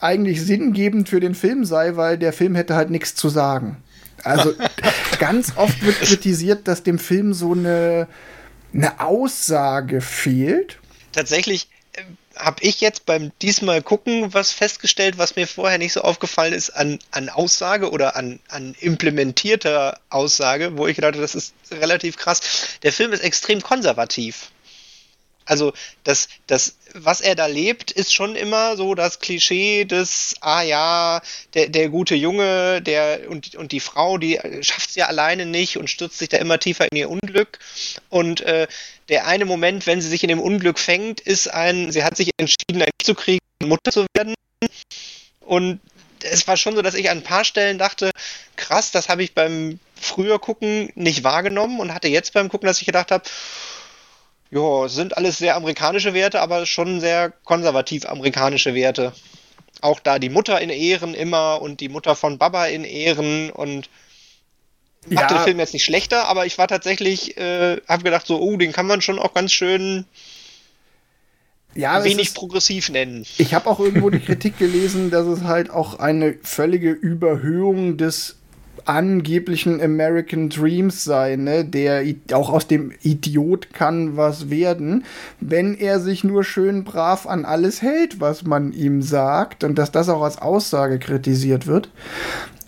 [0.00, 3.76] eigentlich sinngebend für den Film sei, weil der Film hätte halt nichts zu sagen.
[4.24, 4.52] Also
[5.18, 8.08] ganz oft wird kritisiert, dass dem Film so eine,
[8.72, 10.78] eine Aussage fehlt.
[11.12, 11.68] Tatsächlich
[12.38, 16.70] habe ich jetzt beim diesmal gucken was festgestellt, was mir vorher nicht so aufgefallen ist
[16.70, 22.16] an, an Aussage oder an, an implementierter Aussage, wo ich gedacht habe, das ist relativ
[22.16, 22.40] krass.
[22.82, 24.50] Der Film ist extrem konservativ.
[25.44, 25.72] Also
[26.04, 31.20] das, das, was er da lebt, ist schon immer so das Klischee des, ah ja,
[31.54, 35.76] der, der gute Junge, der und, und die Frau, die schafft es ja alleine nicht
[35.76, 37.58] und stürzt sich da immer tiefer in ihr Unglück.
[38.08, 38.66] Und äh,
[39.08, 42.30] der eine Moment, wenn sie sich in dem Unglück fängt, ist ein, sie hat sich
[42.38, 44.34] entschieden, ein Kind zu kriegen Mutter zu werden.
[45.40, 45.80] Und
[46.22, 48.10] es war schon so, dass ich an ein paar Stellen dachte,
[48.56, 52.80] krass, das habe ich beim früher gucken nicht wahrgenommen und hatte jetzt beim Gucken, dass
[52.80, 53.24] ich gedacht habe,
[54.50, 59.12] ja, sind alles sehr amerikanische Werte, aber schon sehr konservativ amerikanische Werte.
[59.80, 63.88] Auch da die Mutter in Ehren immer und die Mutter von Baba in Ehren und
[65.08, 65.20] ja.
[65.20, 68.56] macht den Film jetzt nicht schlechter, aber ich war tatsächlich, äh, habe gedacht so, oh,
[68.56, 70.06] den kann man schon auch ganz schön
[71.74, 73.24] ja, wenig ist, progressiv nennen.
[73.36, 78.36] Ich habe auch irgendwo die Kritik gelesen, dass es halt auch eine völlige Überhöhung des
[78.88, 81.64] angeblichen American Dreams sein, ne?
[81.64, 85.04] der auch aus dem Idiot kann was werden,
[85.40, 89.92] wenn er sich nur schön brav an alles hält, was man ihm sagt und dass
[89.92, 91.90] das auch als Aussage kritisiert wird.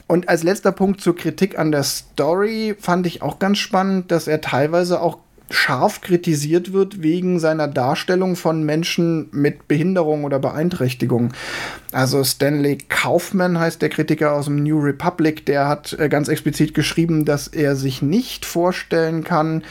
[0.06, 4.26] Und als letzter Punkt zur Kritik an der Story fand ich auch ganz spannend, dass
[4.26, 5.18] er teilweise auch
[5.50, 11.32] scharf kritisiert wird wegen seiner Darstellung von Menschen mit Behinderung oder Beeinträchtigung.
[11.92, 16.72] Also Stanley Kaufman heißt der Kritiker aus dem New Republic, der hat äh, ganz explizit
[16.74, 19.64] geschrieben, dass er sich nicht vorstellen kann,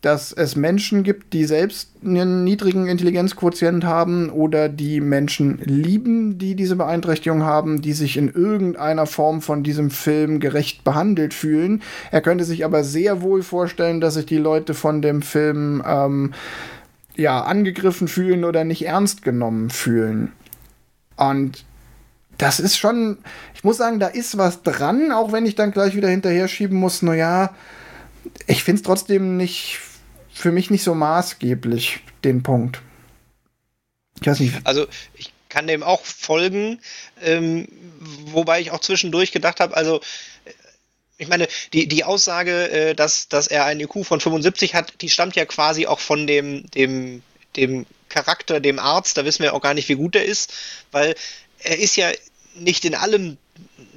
[0.00, 6.54] dass es Menschen gibt, die selbst einen niedrigen Intelligenzquotient haben oder die Menschen lieben, die
[6.54, 11.82] diese Beeinträchtigung haben, die sich in irgendeiner Form von diesem Film gerecht behandelt fühlen.
[12.10, 16.32] Er könnte sich aber sehr wohl vorstellen, dass sich die Leute von dem Film ähm,
[17.14, 20.32] ja angegriffen fühlen oder nicht ernst genommen fühlen.
[21.16, 21.66] Und
[22.38, 23.18] das ist schon,
[23.54, 26.78] ich muss sagen, da ist was dran, auch wenn ich dann gleich wieder hinterher schieben
[26.78, 27.50] muss, naja,
[28.46, 29.78] ich finde es trotzdem nicht
[30.40, 32.80] für mich nicht so maßgeblich, den Punkt.
[34.20, 34.54] Ich weiß nicht.
[34.64, 36.80] Also ich kann dem auch folgen,
[37.22, 37.68] ähm,
[38.26, 40.00] wobei ich auch zwischendurch gedacht habe, also
[41.18, 45.10] ich meine, die, die Aussage, äh, dass, dass er einen IQ von 75 hat, die
[45.10, 47.22] stammt ja quasi auch von dem, dem,
[47.56, 50.54] dem Charakter, dem Arzt, da wissen wir auch gar nicht, wie gut er ist,
[50.92, 51.14] weil
[51.58, 52.10] er ist ja
[52.54, 53.36] nicht in allem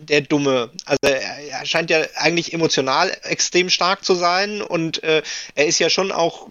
[0.09, 0.69] der Dumme.
[0.85, 5.21] Also er scheint ja eigentlich emotional extrem stark zu sein und äh,
[5.55, 6.47] er ist ja schon auch,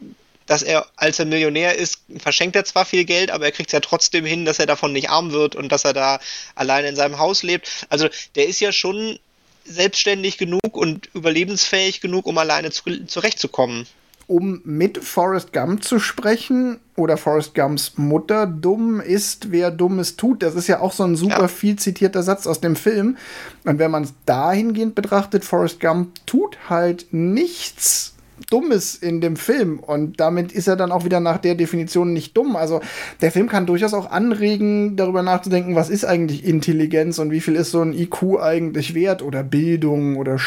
[0.46, 3.72] dass er, als er Millionär ist, verschenkt er zwar viel Geld, aber er kriegt es
[3.72, 6.20] ja trotzdem hin, dass er davon nicht arm wird und dass er da
[6.54, 7.70] alleine in seinem Haus lebt.
[7.88, 9.18] Also der ist ja schon
[9.64, 13.86] selbstständig genug und überlebensfähig genug, um alleine zu, zurechtzukommen.
[14.26, 18.46] Um mit Forrest Gump zu sprechen oder Forrest Gumps Mutter.
[18.46, 20.42] Dumm ist, wer Dummes tut.
[20.42, 21.48] Das ist ja auch so ein super ja.
[21.48, 23.16] viel zitierter Satz aus dem Film.
[23.64, 28.14] Und wenn man es dahingehend betrachtet, Forrest Gump tut halt nichts
[28.50, 29.78] Dummes in dem Film.
[29.78, 32.56] Und damit ist er dann auch wieder nach der Definition nicht dumm.
[32.56, 32.80] Also
[33.20, 37.56] der Film kann durchaus auch anregen, darüber nachzudenken, was ist eigentlich Intelligenz und wie viel
[37.56, 40.38] ist so ein IQ eigentlich wert oder Bildung oder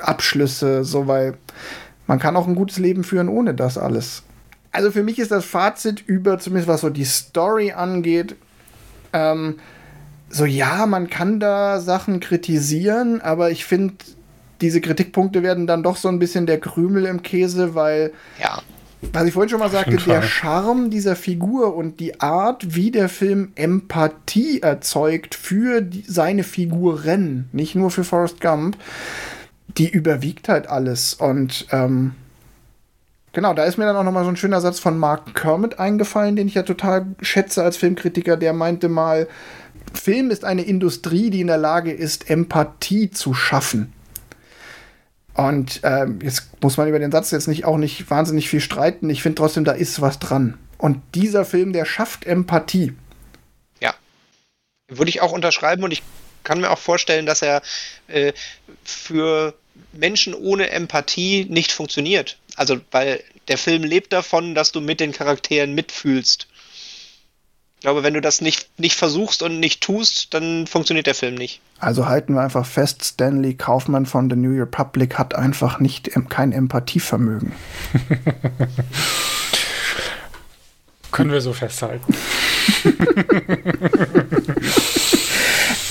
[0.00, 1.34] Abschlüsse, so weil
[2.06, 4.22] man kann auch ein gutes Leben führen ohne das alles.
[4.72, 8.36] Also für mich ist das Fazit über, zumindest was so die Story angeht,
[9.12, 9.56] ähm,
[10.30, 13.94] so ja, man kann da Sachen kritisieren, aber ich finde,
[14.62, 18.62] diese Kritikpunkte werden dann doch so ein bisschen der Krümel im Käse, weil, ja.
[19.12, 23.10] was ich vorhin schon mal sagte, der Charme dieser Figur und die Art, wie der
[23.10, 28.78] Film Empathie erzeugt für die, seine Figuren, nicht nur für Forrest Gump,
[29.78, 31.14] die überwiegt halt alles.
[31.14, 32.14] Und ähm,
[33.32, 35.78] genau, da ist mir dann auch noch mal so ein schöner Satz von Mark Kermit
[35.78, 38.36] eingefallen, den ich ja total schätze als Filmkritiker.
[38.36, 39.28] Der meinte mal,
[39.94, 43.92] Film ist eine Industrie, die in der Lage ist, Empathie zu schaffen.
[45.34, 49.08] Und ähm, jetzt muss man über den Satz jetzt nicht auch nicht wahnsinnig viel streiten.
[49.08, 50.58] Ich finde trotzdem, da ist was dran.
[50.76, 52.92] Und dieser Film, der schafft Empathie.
[53.80, 53.94] Ja.
[54.88, 56.02] Würde ich auch unterschreiben und ich
[56.44, 57.62] kann mir auch vorstellen, dass er
[58.08, 58.32] äh,
[58.84, 59.54] für
[59.92, 62.38] Menschen ohne Empathie nicht funktioniert.
[62.56, 66.46] Also, weil der Film lebt davon, dass du mit den Charakteren mitfühlst.
[67.76, 71.34] Ich glaube, wenn du das nicht, nicht versuchst und nicht tust, dann funktioniert der Film
[71.34, 71.60] nicht.
[71.80, 76.52] Also halten wir einfach fest, Stanley Kaufmann von The New Republic hat einfach nicht kein
[76.52, 77.52] Empathievermögen.
[81.10, 82.14] Können wir so festhalten.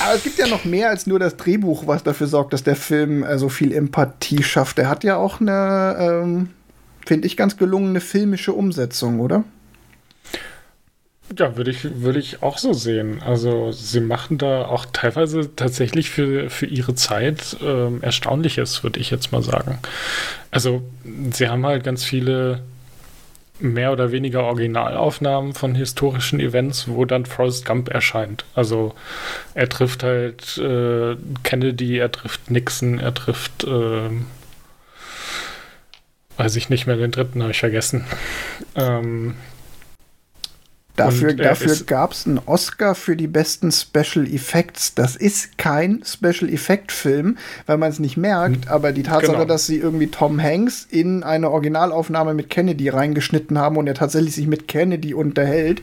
[0.03, 2.75] Aber es gibt ja noch mehr als nur das Drehbuch, was dafür sorgt, dass der
[2.75, 4.79] Film äh, so viel Empathie schafft.
[4.79, 6.49] Er hat ja auch eine, ähm,
[7.05, 9.43] finde ich, ganz gelungene filmische Umsetzung, oder?
[11.37, 13.21] Ja, würde ich, würde ich auch so sehen.
[13.21, 19.11] Also sie machen da auch teilweise tatsächlich für, für ihre Zeit ähm, Erstaunliches, würde ich
[19.11, 19.79] jetzt mal sagen.
[20.49, 20.83] Also
[21.31, 22.61] sie haben halt ganz viele
[23.61, 28.45] mehr oder weniger Originalaufnahmen von historischen Events, wo dann Forrest Gump erscheint.
[28.55, 28.93] Also
[29.53, 34.09] er trifft halt äh, Kennedy, er trifft Nixon, er trifft, äh,
[36.37, 38.05] weiß ich nicht mehr, den dritten habe ich vergessen.
[38.75, 39.35] Ähm,
[40.95, 44.93] Dafür, dafür gab es einen Oscar für die besten Special Effects.
[44.93, 49.33] Das ist kein Special Effect Film, weil man es nicht merkt, hm, aber die Tatsache,
[49.33, 49.45] genau.
[49.45, 54.35] dass sie irgendwie Tom Hanks in eine Originalaufnahme mit Kennedy reingeschnitten haben und er tatsächlich
[54.35, 55.81] sich mit Kennedy unterhält,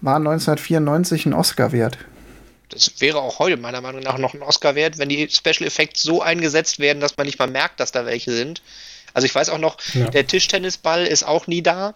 [0.00, 1.98] war 1994 ein Oscar wert.
[2.68, 6.02] Das wäre auch heute meiner Meinung nach noch ein Oscar wert, wenn die Special Effects
[6.02, 8.62] so eingesetzt werden, dass man nicht mal merkt, dass da welche sind.
[9.14, 10.08] Also ich weiß auch noch, ja.
[10.10, 11.94] der Tischtennisball ist auch nie da.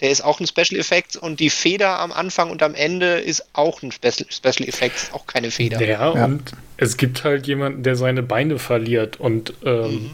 [0.00, 3.44] Der ist auch ein Special Effect und die Feder am Anfang und am Ende ist
[3.52, 5.80] auch ein Special, Special Effect, auch keine Feder.
[5.82, 10.10] Ja, ja, und es gibt halt jemanden, der seine Beine verliert und ähm, mhm.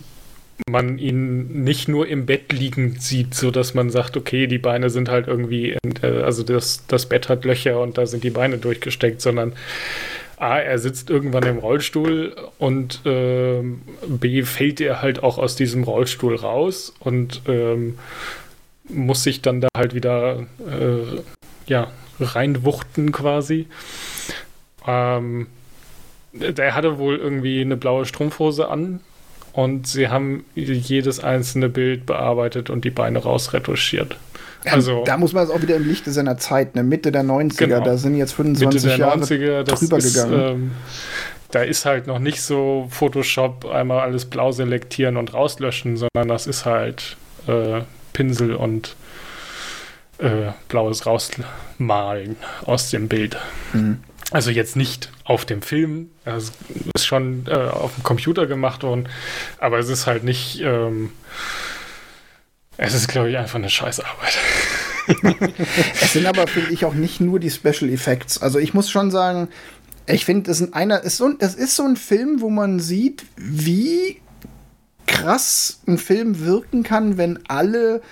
[0.69, 5.09] man ihn nicht nur im Bett liegen sieht, sodass man sagt, okay, die Beine sind
[5.09, 8.59] halt irgendwie, in, äh, also das, das Bett hat Löcher und da sind die Beine
[8.59, 9.53] durchgesteckt, sondern
[10.39, 15.85] A, er sitzt irgendwann im Rollstuhl und ähm, B, fällt er halt auch aus diesem
[15.85, 17.99] Rollstuhl raus und ähm,
[18.89, 21.21] muss sich dann da halt wieder äh,
[21.67, 23.67] ja, reinwuchten quasi.
[24.87, 25.49] Ähm,
[26.33, 29.01] der hatte wohl irgendwie eine blaue Strumpfhose an
[29.53, 34.17] und sie haben jedes einzelne Bild bearbeitet und die Beine rausretuschiert.
[34.65, 36.83] Also, da muss man es auch wieder im Lichte seiner Zeit, ne?
[36.83, 37.85] Mitte der 90er, genau.
[37.85, 40.41] da sind jetzt 25 Mitte der Jahre 90er, drüber ist, gegangen.
[40.41, 40.71] Ähm,
[41.53, 46.47] da ist halt noch nicht so Photoshop einmal alles blau selektieren und rauslöschen, sondern das
[46.47, 47.83] ist halt äh,
[48.17, 48.97] Pinsel und
[50.17, 53.37] äh, blaues rausmalen aus dem Bild.
[53.75, 53.99] Mhm.
[54.31, 56.53] Also jetzt nicht auf dem Film, es
[56.95, 59.09] ist schon äh, auf dem Computer gemacht worden,
[59.59, 61.13] aber es ist halt nicht, ähm,
[62.79, 64.39] es ist, glaube ich, einfach eine Scheißarbeit.
[66.01, 68.41] es sind aber, finde ich, auch nicht nur die Special Effects.
[68.41, 69.49] Also ich muss schon sagen,
[70.07, 74.21] ich finde, das, ist so, das ist so ein Film, wo man sieht, wie
[75.07, 78.03] krass ein Film wirken kann, wenn alle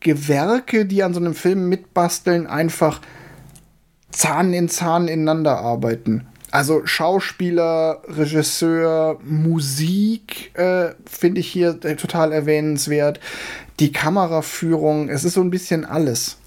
[0.00, 3.00] Gewerke, die an so einem Film mitbasteln, einfach
[4.10, 6.26] Zahn in Zahn ineinander arbeiten.
[6.50, 13.20] Also Schauspieler, Regisseur, Musik äh, finde ich hier äh, total erwähnenswert.
[13.80, 16.38] Die Kameraführung, es ist so ein bisschen alles.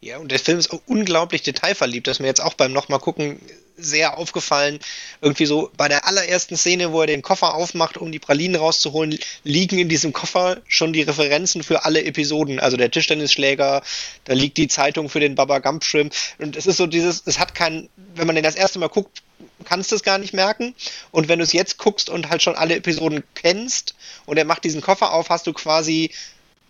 [0.00, 3.40] Ja, und der Film ist auch unglaublich detailverliebt, dass mir jetzt auch beim nochmal gucken
[3.76, 4.78] sehr aufgefallen.
[5.20, 9.18] Irgendwie so bei der allerersten Szene, wo er den Koffer aufmacht, um die Pralinen rauszuholen,
[9.44, 12.60] liegen in diesem Koffer schon die Referenzen für alle Episoden.
[12.60, 13.82] Also der Tischtennisschläger,
[14.24, 16.14] da liegt die Zeitung für den Baba Gump Shrimp.
[16.38, 19.22] Und es ist so dieses, es hat kein, wenn man den das erste Mal guckt,
[19.64, 20.74] kannst du es gar nicht merken.
[21.10, 24.64] Und wenn du es jetzt guckst und halt schon alle Episoden kennst und er macht
[24.64, 26.10] diesen Koffer auf, hast du quasi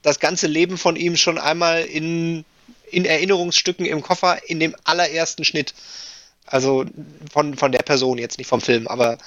[0.02, 2.44] das ganze Leben von ihm schon einmal in,
[2.90, 5.74] in Erinnerungsstücken im Koffer in dem allerersten Schnitt.
[6.46, 6.84] Also
[7.32, 9.18] von, von der Person jetzt, nicht vom Film, aber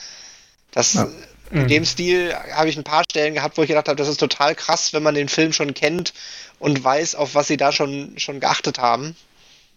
[0.71, 1.07] das ja.
[1.51, 4.19] in dem Stil habe ich ein paar Stellen gehabt, wo ich gedacht habe, das ist
[4.19, 6.13] total krass, wenn man den Film schon kennt
[6.59, 9.15] und weiß, auf was sie da schon, schon geachtet haben.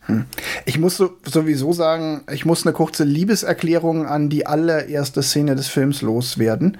[0.06, 0.26] Hm.
[0.64, 5.68] Ich muss so, sowieso sagen, ich muss eine kurze Liebeserklärung an die allererste Szene des
[5.68, 6.78] Films loswerden.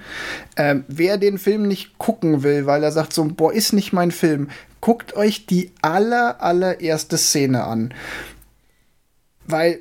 [0.57, 4.11] Ähm, wer den Film nicht gucken will, weil er sagt so, boah, ist nicht mein
[4.11, 4.49] Film,
[4.81, 7.93] guckt euch die aller, allererste Szene an.
[9.45, 9.79] Weil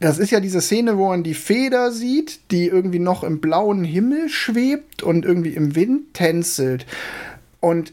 [0.00, 3.84] das ist ja diese Szene, wo man die Feder sieht, die irgendwie noch im blauen
[3.84, 6.86] Himmel schwebt und irgendwie im Wind tänzelt.
[7.60, 7.92] Und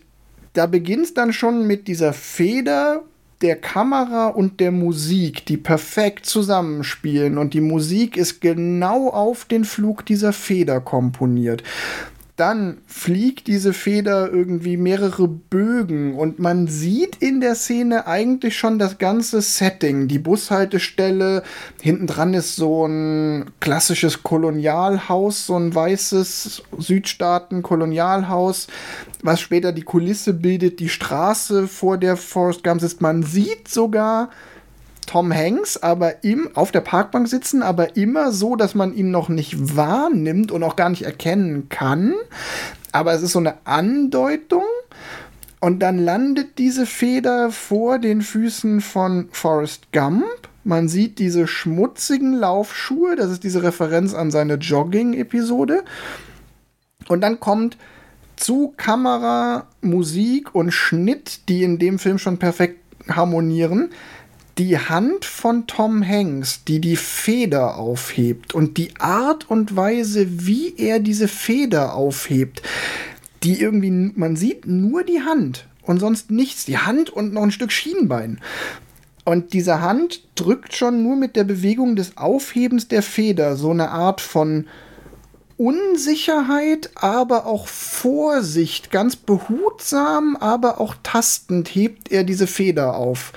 [0.53, 3.03] da beginnt es dann schon mit dieser Feder,
[3.41, 7.37] der Kamera und der Musik, die perfekt zusammenspielen.
[7.37, 11.63] Und die Musik ist genau auf den Flug dieser Feder komponiert
[12.36, 18.77] dann fliegt diese Feder irgendwie mehrere Bögen und man sieht in der Szene eigentlich schon
[18.77, 20.09] das ganze Setting.
[20.09, 21.43] Die Bushaltestelle,
[21.81, 28.67] hinten dran ist so ein klassisches Kolonialhaus, so ein weißes Südstaaten-Kolonialhaus,
[29.23, 33.01] was später die Kulisse bildet, die Straße, vor der Forrest Gump ist.
[33.01, 34.29] Man sieht sogar
[35.05, 39.29] Tom Hanks aber im, auf der Parkbank sitzen, aber immer so, dass man ihn noch
[39.29, 42.13] nicht wahrnimmt und auch gar nicht erkennen kann.
[42.91, 44.63] Aber es ist so eine Andeutung.
[45.59, 50.25] Und dann landet diese Feder vor den Füßen von Forrest Gump.
[50.63, 53.15] Man sieht diese schmutzigen Laufschuhe.
[53.15, 55.83] Das ist diese Referenz an seine Jogging-Episode.
[57.07, 57.77] Und dann kommt
[58.35, 62.79] zu Kamera, Musik und Schnitt, die in dem Film schon perfekt
[63.09, 63.89] harmonieren,
[64.57, 70.75] die Hand von Tom Hanks, die die Feder aufhebt und die Art und Weise, wie
[70.77, 72.61] er diese Feder aufhebt,
[73.43, 76.65] die irgendwie, man sieht nur die Hand und sonst nichts.
[76.65, 78.39] Die Hand und noch ein Stück Schienbein.
[79.25, 83.89] Und diese Hand drückt schon nur mit der Bewegung des Aufhebens der Feder so eine
[83.89, 84.67] Art von
[85.57, 93.31] Unsicherheit, aber auch Vorsicht, ganz behutsam, aber auch tastend hebt er diese Feder auf.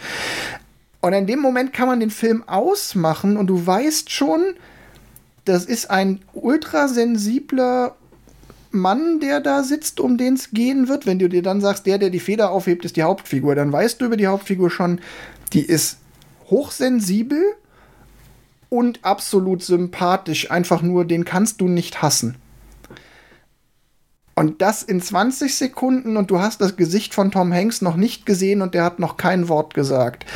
[1.00, 4.54] Und in dem Moment kann man den Film ausmachen und du weißt schon,
[5.44, 7.94] das ist ein ultrasensibler
[8.70, 11.06] Mann, der da sitzt, um den es gehen wird.
[11.06, 14.00] Wenn du dir dann sagst, der, der die Feder aufhebt, ist die Hauptfigur, dann weißt
[14.00, 15.00] du über die Hauptfigur schon,
[15.52, 15.98] die ist
[16.50, 17.42] hochsensibel
[18.68, 20.50] und absolut sympathisch.
[20.50, 22.36] Einfach nur, den kannst du nicht hassen.
[24.34, 28.24] Und das in 20 Sekunden und du hast das Gesicht von Tom Hanks noch nicht
[28.24, 30.26] gesehen und der hat noch kein Wort gesagt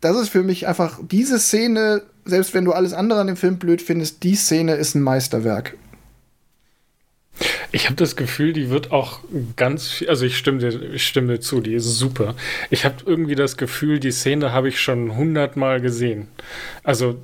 [0.00, 3.58] das ist für mich einfach diese Szene, selbst wenn du alles andere an dem Film
[3.58, 5.74] blöd findest, die Szene ist ein Meisterwerk.
[7.70, 9.20] Ich habe das Gefühl, die wird auch
[9.56, 12.34] ganz viel, also ich stimme dir, ich stimme dir zu, die ist super.
[12.70, 16.28] Ich habe irgendwie das Gefühl, die Szene habe ich schon hundertmal gesehen.
[16.82, 17.16] Also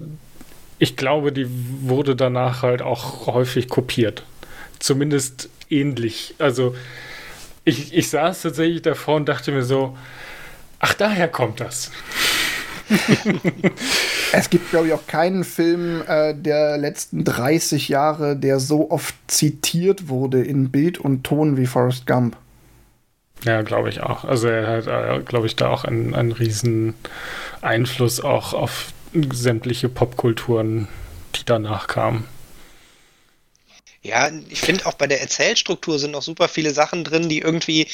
[0.79, 4.25] ich glaube, die wurde danach halt auch häufig kopiert.
[4.79, 6.35] Zumindest ähnlich.
[6.39, 6.75] Also
[7.64, 9.97] ich, ich saß tatsächlich davor und dachte mir so,
[10.79, 11.91] ach, daher kommt das.
[14.32, 19.14] es gibt, glaube ich, auch keinen Film äh, der letzten 30 Jahre, der so oft
[19.26, 22.37] zitiert wurde in Bild und Ton wie Forrest Gump.
[23.45, 24.24] Ja, glaube ich auch.
[24.24, 26.95] Also er hat, äh, glaube ich, da auch einen, einen riesen
[27.61, 28.93] Einfluss auch auf
[29.32, 30.89] sämtliche Popkulturen,
[31.37, 32.24] die danach kamen.
[34.03, 37.89] Ja, ich finde auch bei der Erzählstruktur sind noch super viele Sachen drin, die irgendwie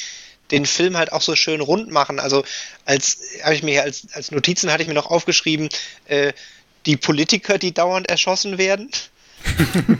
[0.51, 2.19] den Film halt auch so schön rund machen.
[2.21, 2.45] Also
[2.85, 5.69] als habe ich mir als, als Notizen hatte ich mir noch aufgeschrieben,
[6.07, 6.33] äh,
[6.87, 8.91] die Politiker, die dauernd erschossen werden.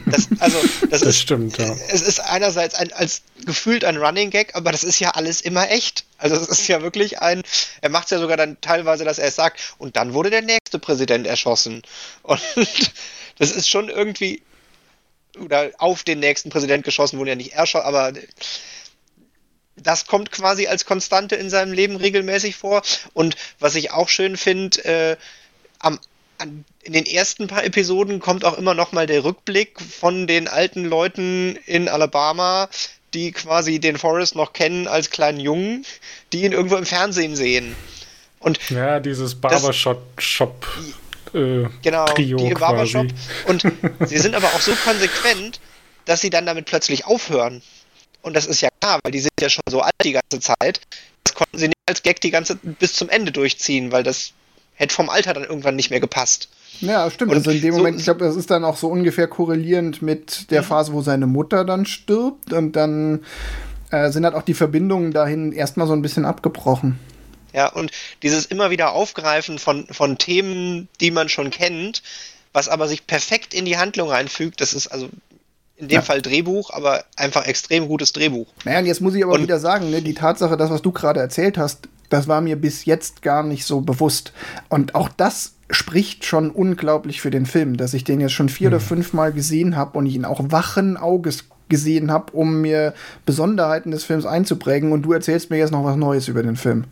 [0.05, 1.75] Das, also, das, das ist, stimmt, ja.
[1.89, 5.69] Es ist einerseits ein, als gefühlt ein Running Gag, aber das ist ja alles immer
[5.71, 6.05] echt.
[6.17, 7.41] Also es ist ja wirklich ein,
[7.81, 10.79] er macht es ja sogar dann teilweise, dass er sagt, und dann wurde der nächste
[10.79, 11.81] Präsident erschossen.
[12.21, 12.41] Und
[13.39, 14.43] das ist schon irgendwie,
[15.39, 18.13] oder auf den nächsten Präsident geschossen, wurde ja nicht erschossen, aber
[19.83, 22.81] das kommt quasi als Konstante in seinem Leben regelmäßig vor.
[23.13, 25.17] Und was ich auch schön finde, äh,
[25.79, 25.99] am
[26.83, 30.85] in den ersten paar Episoden kommt auch immer noch mal der Rückblick von den alten
[30.85, 32.69] Leuten in Alabama,
[33.13, 35.85] die quasi den Forrest noch kennen als kleinen Jungen,
[36.33, 37.75] die ihn irgendwo im Fernsehen sehen.
[38.39, 40.65] Und ja, dieses Barbershop-Shop.
[41.33, 43.07] äh, genau, Trio die quasi.
[43.45, 43.63] Und
[44.05, 45.59] sie sind aber auch so konsequent,
[46.05, 47.61] dass sie dann damit plötzlich aufhören.
[48.21, 50.81] Und das ist ja klar, weil die sind ja schon so alt die ganze Zeit.
[51.23, 54.33] Das konnten sie nicht als Gag die ganze bis zum Ende durchziehen, weil das
[54.75, 56.49] hätte vom Alter dann irgendwann nicht mehr gepasst.
[56.79, 57.31] Ja, stimmt.
[57.31, 60.01] Und also in dem so Moment, ich glaube, das ist dann auch so ungefähr korrelierend
[60.01, 60.65] mit der mhm.
[60.65, 63.23] Phase, wo seine Mutter dann stirbt und dann
[63.91, 66.99] äh, sind halt auch die Verbindungen dahin erstmal so ein bisschen abgebrochen.
[67.53, 67.91] Ja, und
[68.23, 72.01] dieses immer wieder Aufgreifen von, von Themen, die man schon kennt,
[72.53, 75.09] was aber sich perfekt in die Handlung reinfügt, das ist also
[75.81, 76.01] in dem ja.
[76.01, 78.47] Fall Drehbuch, aber einfach extrem gutes Drehbuch.
[78.63, 80.91] Naja, und jetzt muss ich aber und wieder sagen, ne, die Tatsache, das, was du
[80.91, 84.31] gerade erzählt hast, das war mir bis jetzt gar nicht so bewusst.
[84.69, 88.69] Und auch das spricht schon unglaublich für den Film, dass ich den jetzt schon vier
[88.69, 88.75] mhm.
[88.75, 92.93] oder fünf Mal gesehen habe und ich ihn auch wachen Auges gesehen habe, um mir
[93.25, 94.91] Besonderheiten des Films einzuprägen.
[94.91, 96.83] Und du erzählst mir jetzt noch was Neues über den Film.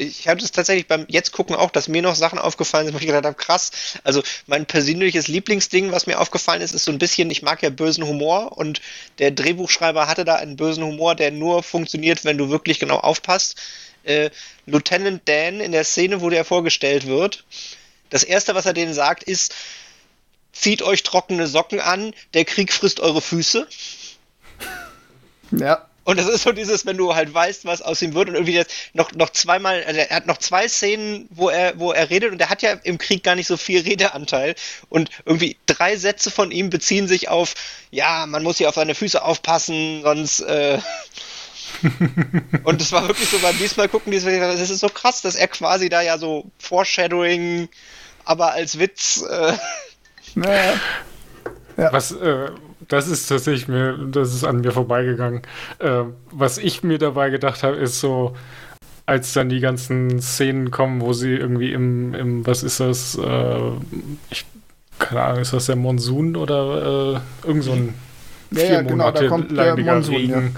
[0.00, 2.98] Ich hatte es tatsächlich beim jetzt gucken auch, dass mir noch Sachen aufgefallen sind, wo
[2.98, 3.70] ich gedacht habe, krass.
[4.02, 7.68] Also mein persönliches Lieblingsding, was mir aufgefallen ist, ist so ein bisschen, ich mag ja
[7.68, 8.80] bösen Humor und
[9.18, 13.56] der Drehbuchschreiber hatte da einen bösen Humor, der nur funktioniert, wenn du wirklich genau aufpasst.
[14.04, 14.30] Äh,
[14.64, 17.44] Lieutenant Dan in der Szene, wo der vorgestellt wird,
[18.08, 19.54] das erste, was er denen sagt, ist,
[20.52, 23.68] zieht euch trockene Socken an, der Krieg frisst eure Füße.
[25.50, 25.89] Ja.
[26.04, 28.54] Und das ist so dieses, wenn du halt weißt, was aus ihm wird und irgendwie
[28.54, 32.32] jetzt noch, noch zweimal, also er hat noch zwei Szenen, wo er, wo er redet
[32.32, 34.54] und er hat ja im Krieg gar nicht so viel Redeanteil
[34.88, 37.54] und irgendwie drei Sätze von ihm beziehen sich auf,
[37.90, 40.78] ja, man muss hier auf seine Füße aufpassen, sonst, äh,
[42.64, 45.88] und das war wirklich so beim diesmal gucken, das ist so krass, dass er quasi
[45.90, 47.68] da ja so Foreshadowing,
[48.24, 49.52] aber als Witz, äh,
[50.34, 50.80] naja.
[51.76, 51.92] Ja.
[51.92, 52.50] Was, äh,
[52.90, 55.42] das ist tatsächlich mir, das ist an mir vorbeigegangen.
[55.78, 58.36] Äh, was ich mir dabei gedacht habe, ist so,
[59.06, 63.70] als dann die ganzen Szenen kommen, wo sie irgendwie im, im was ist das, äh,
[64.30, 64.44] ich,
[64.98, 67.94] keine Ahnung, ist das der Monsun oder äh, irgend so ein
[68.50, 70.56] ja, vier ja, genau, Monate langiger Monsun, Regen.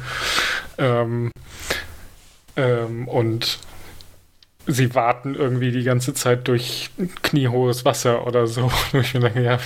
[0.79, 1.03] Ja.
[1.03, 1.31] Ähm,
[2.57, 3.59] ähm, und
[4.67, 6.91] sie warten irgendwie die ganze Zeit durch
[7.23, 8.71] kniehohes Wasser oder so.
[8.93, 9.59] Und ich mir denke, ja,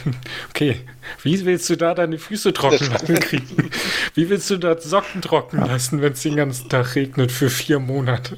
[0.51, 0.81] okay,
[1.23, 3.71] wie willst du da deine Füße trocken lassen kriegen?
[4.15, 7.79] Wie willst du da Socken trocken lassen, wenn es den ganzen Tag regnet für vier
[7.79, 8.37] Monate?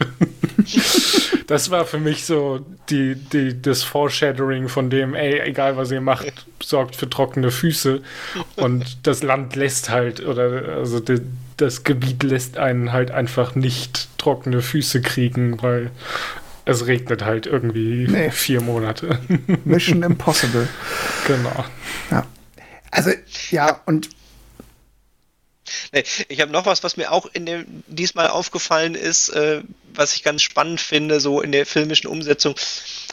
[1.46, 6.00] das war für mich so die, die, das Foreshadowing von dem, ey, egal was ihr
[6.00, 8.02] macht, sorgt für trockene Füße.
[8.56, 11.20] Und das Land lässt halt, oder also die,
[11.56, 15.90] das Gebiet lässt einen halt einfach nicht trockene Füße kriegen, weil
[16.68, 18.30] es regnet halt irgendwie nee.
[18.32, 19.18] vier Monate.
[19.64, 20.68] Mission Impossible.
[21.26, 21.64] Genau.
[22.10, 22.26] Ja.
[22.90, 23.10] Also,
[23.50, 24.10] ja, und.
[25.92, 29.62] Nee, ich habe noch was, was mir auch in dem diesmal aufgefallen ist, äh,
[29.94, 32.54] was ich ganz spannend finde, so in der filmischen Umsetzung.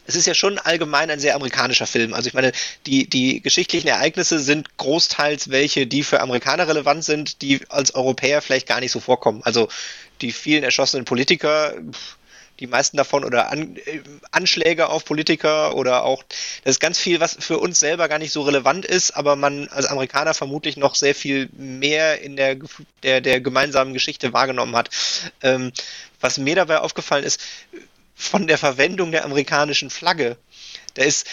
[0.07, 2.13] Es ist ja schon allgemein ein sehr amerikanischer Film.
[2.13, 2.51] Also ich meine,
[2.85, 8.41] die, die geschichtlichen Ereignisse sind großteils welche, die für Amerikaner relevant sind, die als Europäer
[8.41, 9.41] vielleicht gar nicht so vorkommen.
[9.43, 9.67] Also
[10.21, 12.14] die vielen erschossenen Politiker, pff,
[12.59, 14.01] die meisten davon oder An äh,
[14.31, 16.23] Anschläge auf Politiker oder auch,
[16.63, 19.67] das ist ganz viel, was für uns selber gar nicht so relevant ist, aber man
[19.69, 22.57] als Amerikaner vermutlich noch sehr viel mehr in der,
[23.03, 24.89] der, der gemeinsamen Geschichte wahrgenommen hat.
[25.41, 25.71] Ähm,
[26.21, 27.41] was mir dabei aufgefallen ist,
[28.15, 30.37] von der Verwendung der amerikanischen Flagge.
[30.93, 31.27] Da ist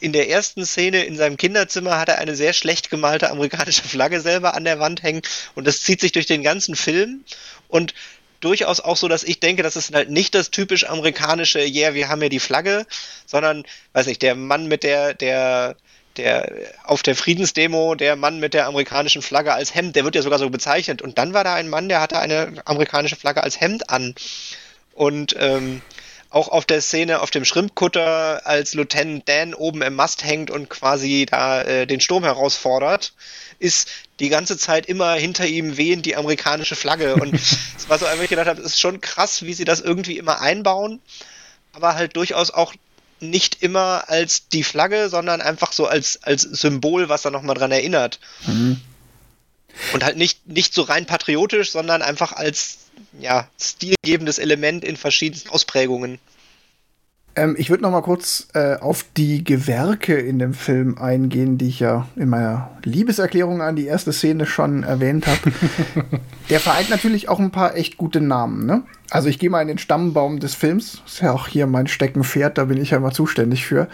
[0.00, 4.20] in der ersten Szene in seinem Kinderzimmer hat er eine sehr schlecht gemalte amerikanische Flagge
[4.20, 5.22] selber an der Wand hängen
[5.54, 7.24] und das zieht sich durch den ganzen Film
[7.68, 7.94] und
[8.40, 12.08] durchaus auch so, dass ich denke, das ist halt nicht das typisch amerikanische, yeah, wir
[12.08, 12.86] haben ja die Flagge,
[13.26, 15.76] sondern, weiß nicht, der Mann mit der, der,
[16.16, 16.50] der
[16.84, 20.38] auf der Friedensdemo, der Mann mit der amerikanischen Flagge als Hemd, der wird ja sogar
[20.38, 21.02] so bezeichnet.
[21.02, 24.14] Und dann war da ein Mann, der hatte eine amerikanische Flagge als Hemd an.
[24.94, 25.82] Und ähm,
[26.36, 30.68] auch auf der Szene auf dem Schrimpkutter, als Lieutenant Dan oben im Mast hängt und
[30.68, 33.14] quasi da äh, den Sturm herausfordert,
[33.58, 33.88] ist
[34.20, 37.14] die ganze Zeit immer hinter ihm wehend die amerikanische Flagge.
[37.14, 37.34] Und
[37.78, 41.00] es war so einfach, gedacht habe, ist schon krass, wie sie das irgendwie immer einbauen,
[41.72, 42.74] aber halt durchaus auch
[43.18, 47.72] nicht immer als die Flagge, sondern einfach so als, als Symbol, was da nochmal dran
[47.72, 48.20] erinnert.
[48.46, 48.82] Mhm.
[49.92, 52.78] Und halt nicht, nicht so rein patriotisch, sondern einfach als
[53.20, 56.18] ja, stilgebendes Element in verschiedenen Ausprägungen.
[57.36, 61.68] Ähm, ich würde noch mal kurz äh, auf die Gewerke in dem Film eingehen, die
[61.68, 65.52] ich ja in meiner Liebeserklärung an die erste Szene schon erwähnt habe.
[66.50, 68.64] Der vereint natürlich auch ein paar echt gute Namen.
[68.64, 68.82] Ne?
[69.10, 71.02] Also ich gehe mal in den Stammbaum des Films.
[71.06, 73.88] Ist ja auch hier mein Steckenpferd, da bin ich ja immer zuständig für.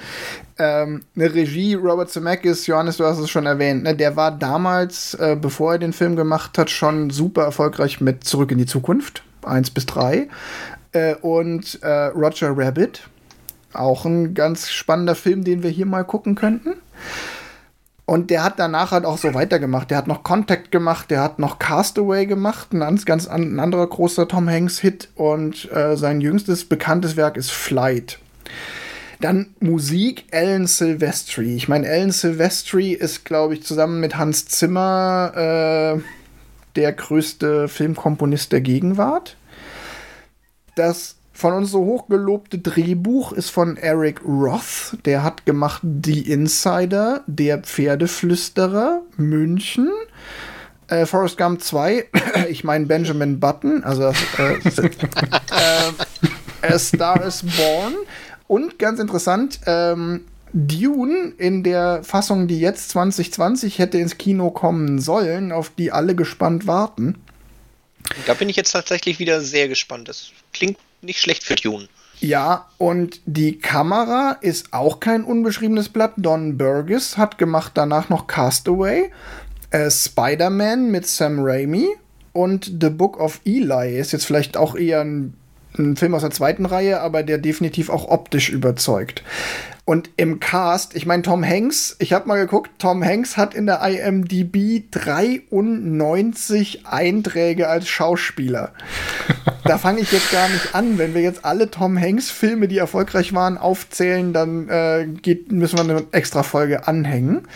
[0.59, 3.97] Ähm, eine Regie, Robert Zemeckis, Johannes, du hast es schon erwähnt, ne?
[3.97, 8.53] der war damals, äh, bevor er den Film gemacht hat, schon super erfolgreich mit Zurück
[8.53, 10.28] in die Zukunft, 1 bis 3.
[10.93, 13.09] Äh, und äh, Roger Rabbit,
[13.74, 16.74] auch ein ganz spannender Film, den wir hier mal gucken könnten.
[18.04, 19.90] Und der hat danach halt auch so weitergemacht.
[19.90, 23.86] Der hat noch Contact gemacht, der hat noch Castaway gemacht, ein ganz, ganz ein anderer
[23.86, 25.08] großer Tom Hanks-Hit.
[25.14, 28.18] Und äh, sein jüngstes bekanntes Werk ist Flight.
[29.20, 31.54] Dann Musik, Alan Silvestri.
[31.54, 36.00] Ich meine, Alan Silvestri ist, glaube ich, zusammen mit Hans Zimmer äh,
[36.74, 39.36] der größte Filmkomponist der Gegenwart.
[40.74, 44.97] Das von uns so hochgelobte Drehbuch ist von Eric Roth.
[45.05, 49.90] Der hat gemacht Die Insider, Der Pferdeflüsterer, München,
[50.86, 52.07] äh, Forrest Gump 2,
[52.49, 54.90] ich meine Benjamin Button, also äh, äh,
[56.72, 57.95] A Star is Born.
[58.47, 60.20] Und ganz interessant, ähm,
[60.53, 66.14] Dune in der Fassung, die jetzt 2020 hätte ins Kino kommen sollen, auf die alle
[66.14, 67.16] gespannt warten.
[68.26, 70.09] Da bin ich jetzt tatsächlich wieder sehr gespannt.
[70.09, 71.88] Das klingt nicht schlecht für Dune.
[72.20, 76.12] Ja, und die Kamera ist auch kein unbeschriebenes Blatt.
[76.16, 79.11] Don Burgess hat gemacht danach noch Castaway,
[79.70, 81.88] äh, Spider-Man mit Sam Raimi
[82.32, 85.34] und The Book of Eli ist jetzt vielleicht auch eher ein
[85.78, 89.22] ein Film aus der zweiten Reihe, aber der definitiv auch optisch überzeugt.
[89.84, 93.66] Und im Cast, ich meine, Tom Hanks, ich habe mal geguckt, Tom Hanks hat in
[93.66, 98.74] der IMDb 93 Einträge als Schauspieler.
[99.64, 100.98] da fange ich jetzt gar nicht an.
[100.98, 105.82] Wenn wir jetzt alle Tom Hanks-Filme, die erfolgreich waren, aufzählen, dann äh, geht, müssen wir
[105.82, 107.48] eine extra Folge anhängen.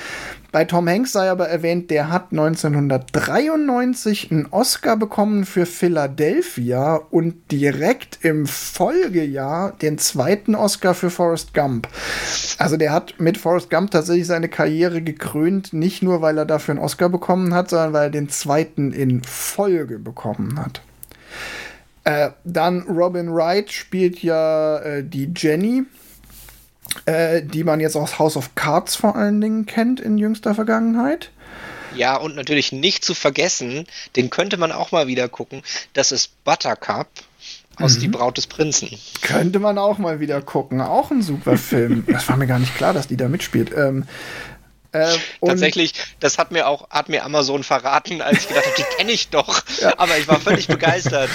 [0.53, 7.51] Bei Tom Hanks sei aber erwähnt, der hat 1993 einen Oscar bekommen für Philadelphia und
[7.51, 11.89] direkt im Folgejahr den zweiten Oscar für Forrest Gump.
[12.59, 16.73] Also der hat mit Forrest Gump tatsächlich seine Karriere gekrönt, nicht nur weil er dafür
[16.73, 20.81] einen Oscar bekommen hat, sondern weil er den zweiten in Folge bekommen hat.
[22.05, 25.85] Äh, dann Robin Wright spielt ja äh, die Jenny
[27.07, 31.31] äh, die man jetzt aus House of Cards vor allen Dingen kennt in jüngster Vergangenheit.
[31.95, 33.87] Ja, und natürlich nicht zu vergessen,
[34.17, 35.63] den könnte man auch mal wieder gucken.
[35.95, 37.09] Das ist Buttercup
[37.79, 38.01] aus mhm.
[38.01, 38.91] Die Braut des Prinzen.
[39.23, 40.81] Könnte man auch mal wieder gucken.
[40.81, 42.05] Auch ein super Film.
[42.09, 43.71] das war mir gar nicht klar, dass die da mitspielt.
[43.77, 44.05] Ähm,
[45.03, 48.97] äh, Tatsächlich, das hat mir auch hat mir Amazon verraten, als ich gedacht habe, die
[48.97, 49.63] kenne ich doch.
[49.81, 49.93] Ja.
[49.99, 51.29] Aber ich war völlig begeistert.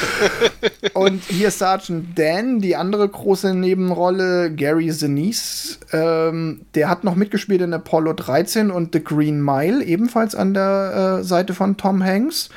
[0.94, 7.62] Und hier Sergeant Dan, die andere große Nebenrolle, Gary Sinise, ähm, der hat noch mitgespielt
[7.62, 12.50] in Apollo 13 und The Green Mile, ebenfalls an der äh, Seite von Tom Hanks.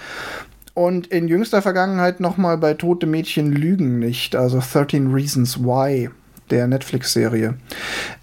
[0.72, 6.08] Und in jüngster Vergangenheit noch mal bei Tote Mädchen lügen nicht, also 13 Reasons Why
[6.50, 7.54] der Netflix-Serie.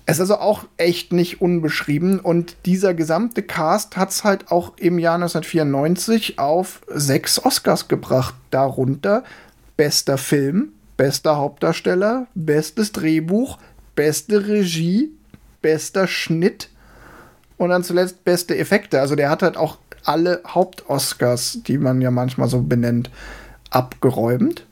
[0.05, 4.77] Es ist also auch echt nicht unbeschrieben und dieser gesamte Cast hat es halt auch
[4.77, 8.35] im Jahr 1994 auf sechs Oscars gebracht.
[8.49, 9.23] Darunter
[9.77, 13.57] bester Film, bester Hauptdarsteller, bestes Drehbuch,
[13.95, 15.09] beste Regie,
[15.61, 16.69] bester Schnitt
[17.57, 18.99] und dann zuletzt beste Effekte.
[18.99, 23.09] Also der hat halt auch alle Hauptoscars, die man ja manchmal so benennt,
[23.69, 24.65] abgeräumt.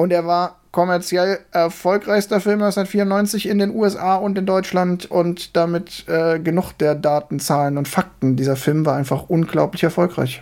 [0.00, 6.08] Und er war kommerziell erfolgreichster Film 1994 in den USA und in Deutschland und damit
[6.08, 8.34] äh, genug der Datenzahlen und Fakten.
[8.34, 10.40] Dieser Film war einfach unglaublich erfolgreich.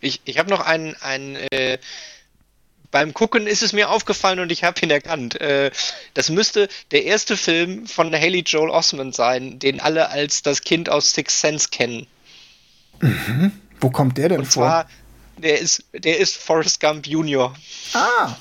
[0.00, 1.76] Ich, ich habe noch einen, einen äh,
[2.90, 5.38] beim Gucken ist es mir aufgefallen und ich habe ihn erkannt.
[5.42, 5.70] Äh,
[6.14, 10.88] das müsste der erste Film von Haley Joel Osment sein, den alle als das Kind
[10.88, 12.06] aus Six Sense kennen.
[13.00, 13.52] Mhm.
[13.78, 14.62] Wo kommt der denn und vor?
[14.62, 14.88] Zwar,
[15.36, 17.54] der ist, der ist Forrest Gump Junior.
[17.92, 18.36] Ah,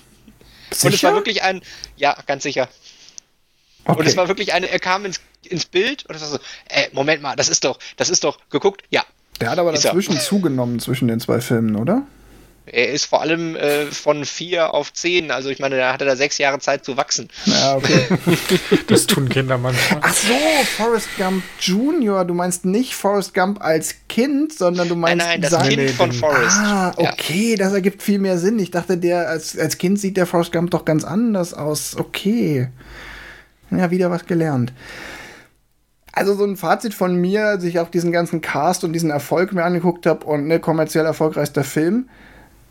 [0.71, 0.87] Sicher?
[0.87, 1.61] Und es war wirklich ein,
[1.95, 2.69] ja, ganz sicher.
[3.85, 3.99] Okay.
[3.99, 6.85] Und es war wirklich eine, er kam ins, ins Bild und es war so, ey,
[6.85, 9.03] äh, Moment mal, das ist doch, das ist doch, geguckt, ja.
[9.41, 10.21] Der hat aber dazwischen er.
[10.21, 12.05] zugenommen zwischen den zwei Filmen, oder?
[12.71, 16.15] Er ist vor allem äh, von vier auf zehn, also ich meine, da hatte er
[16.15, 17.29] sechs Jahre Zeit zu wachsen.
[17.45, 18.07] Ja, okay.
[18.87, 20.01] das tun Kinder manchmal.
[20.03, 20.33] Ach so,
[20.77, 22.25] Forrest Gump Junior.
[22.25, 25.25] Du meinst nicht Forrest Gump als Kind, sondern du meinst.
[25.25, 26.57] Nein, nein, das Kind von Forrest.
[26.59, 27.57] Ah, okay, ja.
[27.57, 28.59] das ergibt viel mehr Sinn.
[28.59, 31.95] Ich dachte, der als, als Kind sieht der Forrest Gump doch ganz anders aus.
[31.97, 32.69] Okay.
[33.71, 34.73] Ja, wieder was gelernt.
[36.11, 39.53] Also so ein Fazit von mir, als ich auch diesen ganzen Cast und diesen Erfolg
[39.53, 42.09] mir angeguckt habe und ne, kommerziell erfolgreichster Film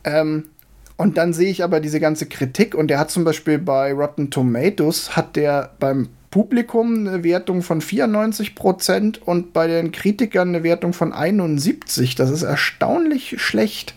[0.09, 0.51] ähm,
[0.97, 4.31] und dann sehe ich aber diese ganze Kritik und der hat zum Beispiel bei Rotten
[4.31, 10.63] Tomatoes hat der beim Publikum eine Wertung von 94 Prozent und bei den Kritikern eine
[10.63, 12.17] Wertung von 71.
[12.17, 13.95] Das ist erstaunlich schlecht.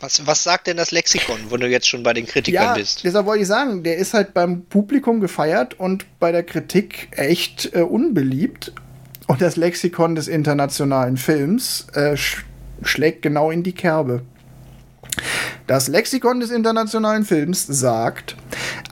[0.00, 3.04] Was, was sagt denn das Lexikon, wo du jetzt schon bei den Kritikern ja, bist?
[3.04, 7.70] Deshalb wollte ich sagen, der ist halt beim Publikum gefeiert und bei der Kritik echt
[7.74, 8.72] äh, unbeliebt.
[9.28, 12.44] Und das Lexikon des internationalen Films äh, sch
[12.82, 14.22] schlägt genau in die Kerbe.
[15.72, 18.36] Das Lexikon des internationalen Films sagt,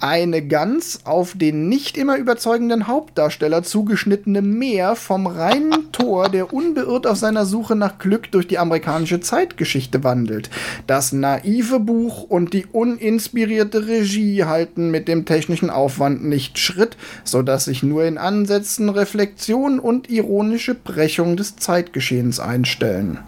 [0.00, 7.06] eine ganz auf den nicht immer überzeugenden Hauptdarsteller zugeschnittene Meer vom reinen Tor, der unbeirrt
[7.06, 10.48] auf seiner Suche nach Glück durch die amerikanische Zeitgeschichte wandelt.
[10.86, 17.66] Das naive Buch und die uninspirierte Regie halten mit dem technischen Aufwand nicht Schritt, sodass
[17.66, 23.18] sich nur in Ansätzen Reflexion und ironische Brechung des Zeitgeschehens einstellen.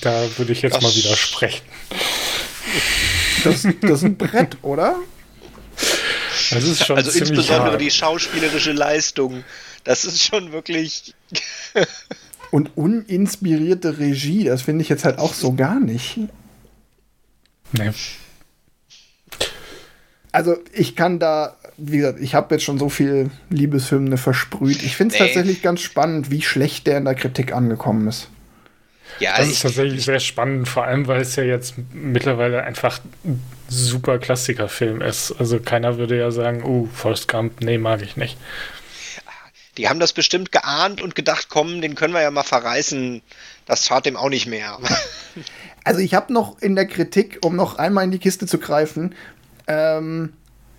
[0.00, 1.62] Da würde ich jetzt das mal widersprechen.
[3.44, 4.96] Das, das ist ein Brett, oder?
[6.50, 7.80] Das ist schon also insbesondere hart.
[7.80, 9.44] die schauspielerische Leistung.
[9.84, 11.14] Das ist schon wirklich.
[12.50, 16.18] Und uninspirierte Regie, das finde ich jetzt halt auch so gar nicht.
[17.72, 17.92] Nee.
[20.32, 24.82] Also ich kann da, wie gesagt, ich habe jetzt schon so viel Liebeshymne versprüht.
[24.82, 25.26] Ich finde es nee.
[25.26, 28.28] tatsächlich ganz spannend, wie schlecht der in der Kritik angekommen ist.
[29.20, 33.42] Ja, das ist tatsächlich sehr spannend, vor allem weil es ja jetzt mittlerweile einfach ein
[33.68, 35.32] super Klassikerfilm ist.
[35.38, 38.36] Also keiner würde ja sagen, oh, Forrest Gump, nee, mag ich nicht.
[39.76, 43.22] Die haben das bestimmt geahnt und gedacht, komm, den können wir ja mal verreißen.
[43.66, 44.78] Das tat dem auch nicht mehr.
[45.82, 49.14] Also ich habe noch in der Kritik, um noch einmal in die Kiste zu greifen,
[49.66, 50.34] ähm,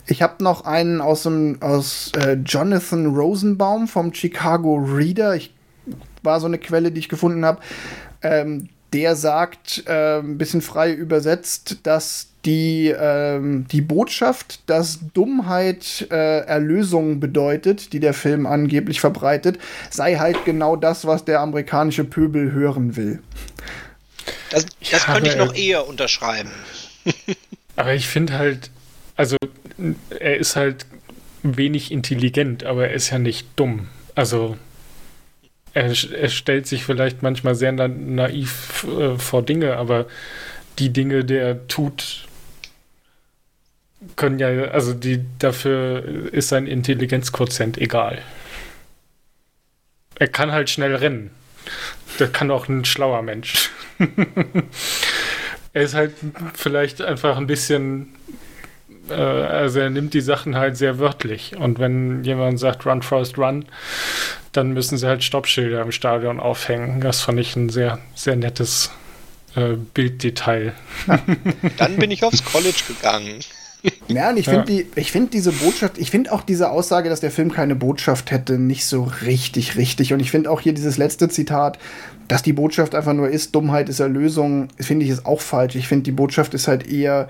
[0.05, 5.35] ich habe noch einen aus, dem, aus äh, Jonathan Rosenbaum vom Chicago Reader.
[5.35, 5.53] Ich
[6.23, 7.61] war so eine Quelle, die ich gefunden habe.
[8.23, 16.07] Ähm, der sagt, äh, ein bisschen frei übersetzt, dass die, ähm, die Botschaft, dass Dummheit
[16.11, 19.59] äh, Erlösung bedeutet, die der Film angeblich verbreitet,
[19.89, 23.21] sei halt genau das, was der amerikanische Pöbel hören will.
[24.49, 26.51] Das, das ja, könnte ich noch eher unterschreiben.
[27.75, 28.71] aber ich finde halt,
[29.15, 29.37] also
[30.09, 30.85] er ist halt
[31.43, 33.87] wenig intelligent, aber er ist ja nicht dumm.
[34.15, 34.57] Also
[35.73, 40.05] er, er stellt sich vielleicht manchmal sehr na naiv äh, vor Dinge, aber
[40.79, 42.27] die Dinge, die er tut,
[44.15, 46.03] können ja, also die dafür
[46.33, 48.21] ist sein Intelligenzquotient egal.
[50.17, 51.31] Er kann halt schnell rennen.
[52.19, 53.69] Der kann auch ein schlauer Mensch.
[55.73, 56.13] er ist halt
[56.53, 58.13] vielleicht einfach ein bisschen
[59.09, 61.55] äh, also er nimmt die Sachen halt sehr wörtlich.
[61.57, 63.65] Und wenn jemand sagt Run Forest Run,
[64.51, 67.01] dann müssen sie halt Stoppschilder im Stadion aufhängen.
[67.01, 68.91] Das fand ich ein sehr, sehr nettes
[69.55, 70.73] äh, Bilddetail.
[71.77, 73.39] dann bin ich aufs College gegangen.
[74.07, 74.83] Ja, und ich finde ja.
[74.95, 78.59] die, find diese Botschaft, ich finde auch diese Aussage, dass der Film keine Botschaft hätte,
[78.59, 80.13] nicht so richtig, richtig.
[80.13, 81.79] Und ich finde auch hier dieses letzte Zitat,
[82.27, 85.75] dass die Botschaft einfach nur ist, Dummheit ist Erlösung, finde ich ist auch falsch.
[85.75, 87.27] Ich finde, die Botschaft ist halt eher,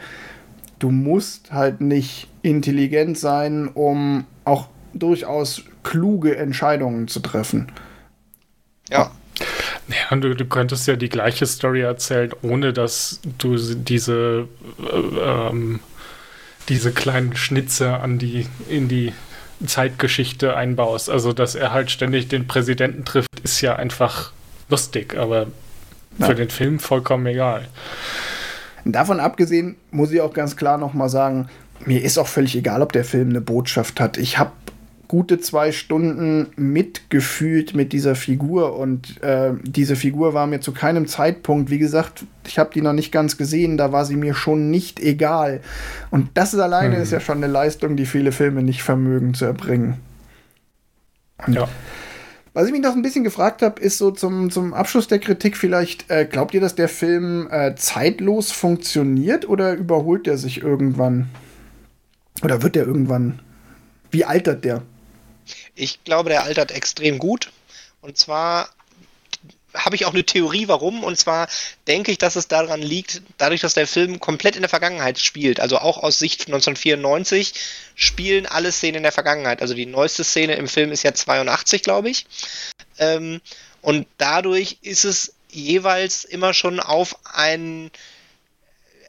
[0.80, 7.72] du musst halt nicht intelligent sein, um auch durchaus kluge Entscheidungen zu treffen.
[8.90, 9.12] Ja.
[9.88, 14.48] Ja, du, du könntest ja die gleiche Story erzählen, ohne dass du diese,
[14.80, 15.80] äh, ähm,
[16.70, 19.14] diese kleinen Schnitze an die, in die
[19.66, 21.10] Zeitgeschichte einbaust.
[21.10, 24.32] Also, dass er halt ständig den Präsidenten trifft, ist ja einfach
[24.70, 25.48] lustig, aber
[26.18, 26.28] ja.
[26.28, 27.68] für den Film vollkommen egal.
[28.86, 31.50] Davon abgesehen muss ich auch ganz klar nochmal sagen,
[31.86, 34.18] mir ist auch völlig egal, ob der Film eine Botschaft hat.
[34.18, 34.52] Ich habe
[35.12, 41.06] gute zwei Stunden mitgefühlt mit dieser Figur und äh, diese Figur war mir zu keinem
[41.06, 44.72] Zeitpunkt, wie gesagt, ich habe die noch nicht ganz gesehen, da war sie mir schon
[44.72, 45.60] nicht egal.
[46.12, 47.04] Und das ist alleine hm.
[47.04, 49.96] ist ja schon eine Leistung, die viele Filme nicht vermögen zu erbringen.
[51.46, 51.68] Und ja.
[52.54, 55.58] Was ich mich noch ein bisschen gefragt habe, ist so zum, zum Abschluss der Kritik
[55.58, 61.28] vielleicht, äh, glaubt ihr, dass der Film äh, zeitlos funktioniert oder überholt er sich irgendwann?
[62.44, 63.40] Oder wird der irgendwann?
[64.10, 64.84] Wie altert der?
[65.76, 67.52] Ich glaube, der altert extrem gut.
[68.02, 68.70] Und zwar
[69.74, 71.04] habe ich auch eine Theorie, warum.
[71.04, 71.48] Und zwar
[71.88, 75.60] denke ich, dass es daran liegt, dadurch, dass der Film komplett in der Vergangenheit spielt.
[75.60, 77.54] Also auch aus Sicht 1994
[77.96, 79.62] spielen alle Szenen in der Vergangenheit.
[79.62, 82.26] Also die neueste Szene im Film ist ja 82, glaube ich.
[82.98, 83.42] Ähm,
[83.82, 87.92] und dadurch ist es jeweils immer schon auf einen,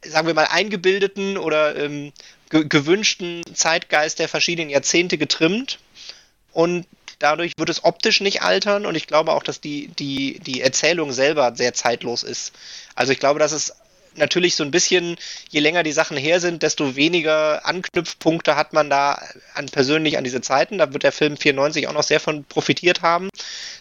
[0.04, 2.12] sagen wir mal, eingebildeten oder ähm,
[2.50, 5.78] ge gewünschten Zeitgeist der verschiedenen Jahrzehnte getrimmt.
[6.52, 6.86] Und
[7.22, 11.12] Dadurch wird es optisch nicht altern und ich glaube auch, dass die, die, die Erzählung
[11.12, 12.52] selber sehr zeitlos ist.
[12.96, 13.74] Also ich glaube, dass es
[14.16, 15.16] natürlich so ein bisschen,
[15.48, 19.22] je länger die Sachen her sind, desto weniger Anknüpfpunkte hat man da
[19.54, 20.78] an, persönlich an diese Zeiten.
[20.78, 23.28] Da wird der Film 94 auch noch sehr von profitiert haben,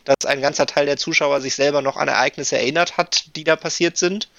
[0.05, 3.55] dass ein ganzer Teil der Zuschauer sich selber noch an Ereignisse erinnert hat, die da
[3.55, 4.30] passiert sind.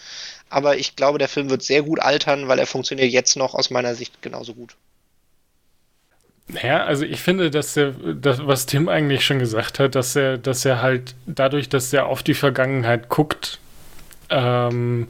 [0.49, 3.71] Aber ich glaube, der Film wird sehr gut altern, weil er funktioniert jetzt noch aus
[3.71, 4.77] meiner Sicht genauso gut.
[6.63, 10.39] Ja, also ich finde, dass er, das, was Tim eigentlich schon gesagt hat, dass er,
[10.39, 13.59] dass er halt dadurch, dass er auf die Vergangenheit guckt,
[14.29, 15.09] ähm,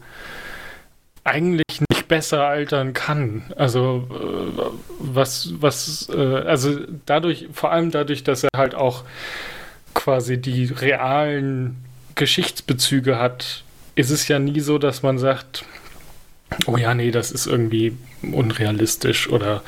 [1.25, 3.45] eigentlich nicht besser altern kann.
[3.57, 4.63] Also äh,
[4.99, 9.05] was, was, äh, also dadurch, vor allem dadurch, dass er halt auch
[9.95, 11.77] quasi die realen
[12.15, 13.65] Geschichtsbezüge hat,
[13.95, 15.65] ist es ja nie so, dass man sagt,
[16.67, 19.63] oh ja, nee, das ist irgendwie unrealistisch oder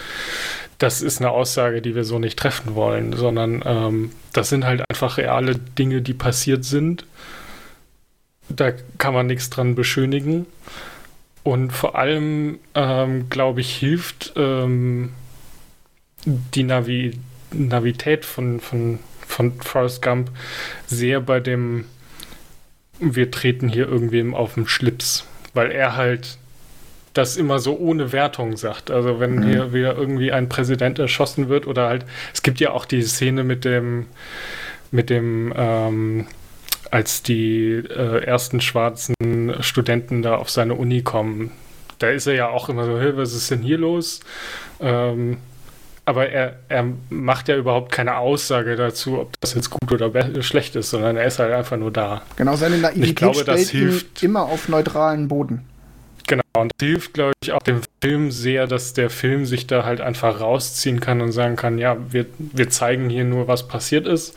[0.79, 4.83] das ist eine Aussage, die wir so nicht treffen wollen, sondern ähm, das sind halt
[4.91, 7.07] einfach reale Dinge, die passiert sind.
[8.49, 10.47] Da kann man nichts dran beschönigen.
[11.43, 15.13] Und vor allem, ähm, glaube ich, hilft ähm,
[16.25, 17.19] die Navi
[17.53, 20.31] Navität von, von, von Forrest Gump
[20.87, 21.85] sehr bei dem,
[22.99, 26.39] wir treten hier irgendwem auf den Schlips, weil er halt
[27.15, 28.91] das immer so ohne Wertung sagt.
[28.91, 29.43] Also wenn mhm.
[29.45, 32.05] hier wieder irgendwie ein Präsident erschossen wird oder halt,
[32.35, 34.07] es gibt ja auch die Szene mit dem,
[34.91, 36.27] mit dem, ähm,
[36.91, 39.15] als die äh, ersten schwarzen
[39.61, 41.53] Studenten da auf seine Uni kommen,
[41.99, 44.21] da ist er ja auch immer so, hey, was ist denn hier los?
[44.81, 45.39] Ähm,
[46.07, 50.77] aber er, er macht ja überhaupt keine Aussage dazu, ob das jetzt gut oder schlecht
[50.77, 52.23] ist, sondern er ist halt einfach nur da.
[52.37, 55.63] Genau, seine Naivität ich glaube, das hilft immer auf neutralen Boden.
[56.57, 60.01] Und das hilft, glaube ich, auch dem Film sehr, dass der Film sich da halt
[60.01, 64.35] einfach rausziehen kann und sagen kann, ja, wir, wir zeigen hier nur, was passiert ist.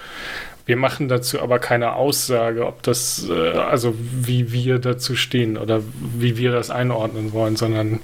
[0.65, 5.81] Wir machen dazu aber keine Aussage, ob das, äh, also wie wir dazu stehen oder
[6.17, 7.99] wie wir das einordnen wollen, sondern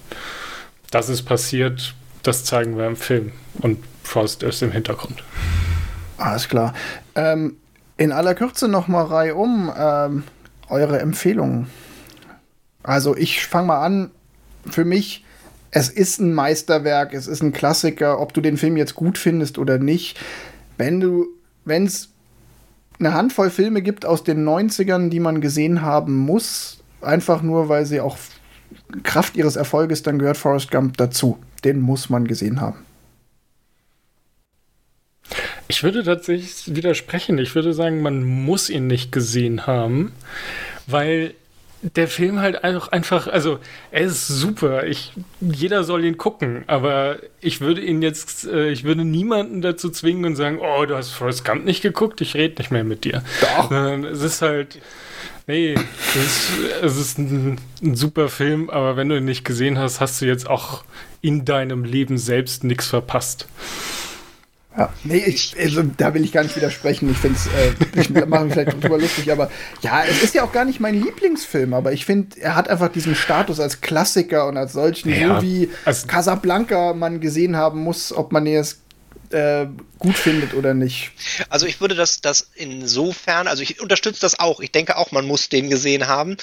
[0.91, 5.23] das ist passiert, das zeigen wir im Film und Frost ist im Hintergrund.
[6.17, 6.73] Alles klar.
[7.15, 7.57] Ähm,
[7.97, 10.23] in aller Kürze nochmal reihum ähm,
[10.69, 11.67] eure Empfehlungen.
[12.83, 14.11] Also ich fange mal an.
[14.69, 15.25] Für mich,
[15.71, 19.57] es ist ein Meisterwerk, es ist ein Klassiker, ob du den Film jetzt gut findest
[19.57, 20.19] oder nicht.
[20.77, 21.27] Wenn du,
[21.65, 22.09] wenn es
[22.99, 27.85] eine Handvoll Filme gibt aus den 90ern, die man gesehen haben muss, einfach nur, weil
[27.85, 28.17] sie auch
[29.03, 31.37] Kraft ihres Erfolges, dann gehört Forrest Gump dazu.
[31.63, 32.85] Den muss man gesehen haben.
[35.67, 37.37] Ich würde tatsächlich widersprechen.
[37.37, 40.11] Ich würde sagen, man muss ihn nicht gesehen haben,
[40.87, 41.33] weil
[41.83, 43.59] der Film halt einfach, einfach, also
[43.91, 44.87] er ist super.
[44.87, 45.11] Ich,
[45.41, 50.25] jeder soll ihn gucken, aber ich würde ihn jetzt, äh, ich würde niemanden dazu zwingen
[50.25, 53.23] und sagen, oh, du hast Forrest Gump nicht geguckt, ich rede nicht mehr mit dir.
[53.41, 53.69] Doch.
[53.69, 54.79] Sondern es ist halt,
[55.45, 59.77] nee, es ist, es ist ein, ein super Film, aber wenn du ihn nicht gesehen
[59.77, 60.85] hast, hast du jetzt auch
[61.21, 63.47] in deinem Leben selbst nichts verpasst.
[64.75, 67.09] Ja, nee, ich, also, da will ich gar nicht widersprechen.
[67.11, 69.51] Ich finde es, äh, ich mache mich vielleicht drüber lustig, aber
[69.81, 72.91] ja, es ist ja auch gar nicht mein Lieblingsfilm, aber ich finde, er hat einfach
[72.91, 77.81] diesen Status als Klassiker und als solchen, ja, so wie also, Casablanca man gesehen haben
[77.81, 78.79] muss, ob man es
[79.29, 79.67] äh,
[79.99, 81.11] gut findet oder nicht.
[81.49, 84.59] Also ich würde das, das insofern, also ich unterstütze das auch.
[84.59, 86.37] Ich denke auch, man muss den gesehen haben.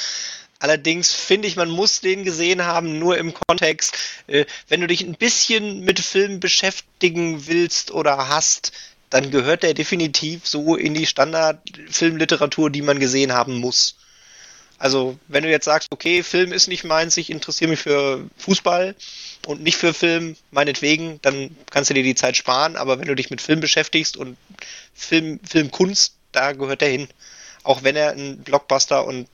[0.61, 3.97] Allerdings finde ich, man muss den gesehen haben, nur im Kontext,
[4.27, 8.73] äh, wenn du dich ein bisschen mit Film beschäftigen willst oder hast,
[9.09, 13.97] dann gehört der definitiv so in die Standardfilmliteratur, die man gesehen haben muss.
[14.79, 18.95] Also, wenn du jetzt sagst, okay, Film ist nicht meins, ich interessiere mich für Fußball
[19.47, 23.15] und nicht für Film, meinetwegen, dann kannst du dir die Zeit sparen, aber wenn du
[23.15, 24.37] dich mit Film beschäftigst und
[24.95, 27.09] Film, Filmkunst, da gehört der hin
[27.63, 29.29] auch wenn er ein Blockbuster und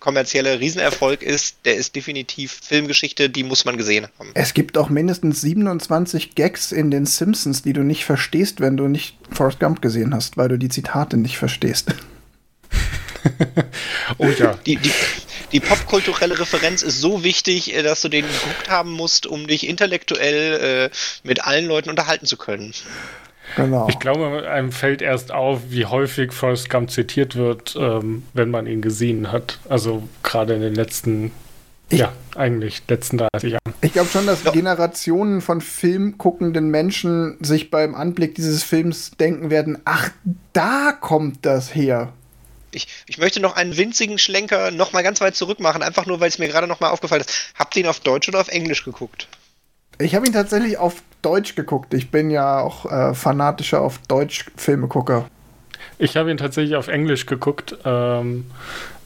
[0.00, 4.30] kommerzieller Riesenerfolg ist, der ist definitiv Filmgeschichte, die muss man gesehen haben.
[4.34, 8.88] Es gibt auch mindestens 27 Gags in den Simpsons, die du nicht verstehst, wenn du
[8.88, 11.94] nicht Forrest Gump gesehen hast, weil du die Zitate nicht verstehst.
[14.18, 14.58] oh ja.
[14.66, 14.92] Die, die,
[15.52, 19.66] die popkulturelle Referenz ist so wichtig, äh, dass du den geguckt haben musst, um dich
[19.66, 22.74] intellektuell äh, mit allen Leuten unterhalten zu können.
[23.56, 23.88] Genau.
[23.88, 28.66] Ich glaube, einem fällt erst auf, wie häufig Forrest Gump zitiert wird, ähm, wenn man
[28.66, 29.58] ihn gesehen hat.
[29.68, 31.30] Also gerade in den letzten,
[31.88, 33.74] ich, ja, eigentlich letzten 30 Jahren.
[33.80, 34.50] Ich glaube schon, dass ja.
[34.50, 40.10] Generationen von filmguckenden Menschen sich beim Anblick dieses Films denken werden, ach,
[40.52, 42.12] da kommt das her.
[42.72, 46.18] Ich, ich, möchte noch einen winzigen Schlenker noch mal ganz weit zurück machen, einfach nur,
[46.18, 47.52] weil es mir gerade noch mal aufgefallen ist.
[47.56, 49.28] Habt ihr ihn auf Deutsch oder auf Englisch geguckt?
[49.98, 51.94] Ich habe ihn tatsächlich auf Deutsch geguckt.
[51.94, 55.26] Ich bin ja auch äh, fanatischer auf Deutsch Filmegucker.
[55.98, 57.76] Ich habe ihn tatsächlich auf Englisch geguckt.
[57.84, 58.46] Ähm,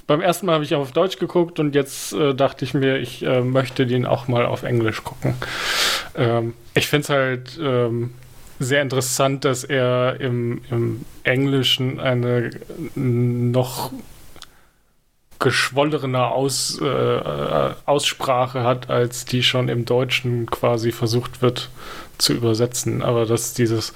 [0.07, 3.23] beim ersten Mal habe ich auf Deutsch geguckt und jetzt äh, dachte ich mir, ich
[3.25, 5.35] äh, möchte den auch mal auf Englisch gucken.
[6.17, 8.15] Ähm, ich finde es halt ähm,
[8.59, 12.51] sehr interessant, dass er im, im Englischen eine
[12.95, 13.93] noch
[15.39, 21.71] geschwollene Aus, äh, Aussprache hat, als die schon im Deutschen quasi versucht wird
[22.19, 23.03] zu übersetzen.
[23.03, 23.93] Aber dass dieses,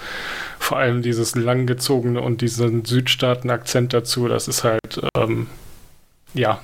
[0.59, 5.49] vor allem dieses langgezogene und diesen Südstaaten-Akzent dazu, das ist halt, ähm,
[6.35, 6.61] ja.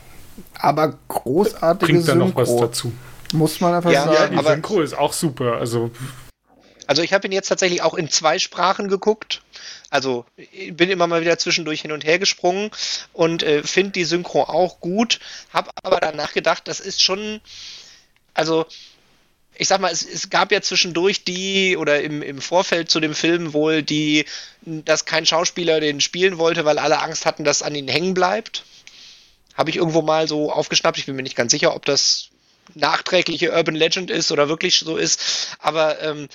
[0.60, 2.92] Aber großartige Bringt da noch was dazu.
[3.32, 4.34] Muss man einfach ja, sagen.
[4.34, 5.56] Ja, die Synchro ist auch super.
[5.58, 5.90] Also,
[6.88, 9.42] also ich habe ihn jetzt tatsächlich auch in zwei Sprachen geguckt.
[9.90, 10.24] Also
[10.70, 12.70] bin immer mal wieder zwischendurch hin und her gesprungen
[13.12, 15.20] und äh, finde die Synchro auch gut.
[15.52, 17.42] Habe aber danach gedacht, das ist schon,
[18.32, 18.64] also
[19.54, 23.14] ich sag mal, es, es, gab ja zwischendurch die oder im, im Vorfeld zu dem
[23.14, 24.24] Film wohl die,
[24.62, 28.64] dass kein Schauspieler den spielen wollte, weil alle Angst hatten, dass an ihn hängen bleibt.
[29.52, 30.96] Habe ich irgendwo mal so aufgeschnappt.
[30.96, 32.30] Ich bin mir nicht ganz sicher, ob das
[32.74, 35.20] nachträgliche Urban Legend ist oder wirklich so ist.
[35.58, 36.28] Aber ähm,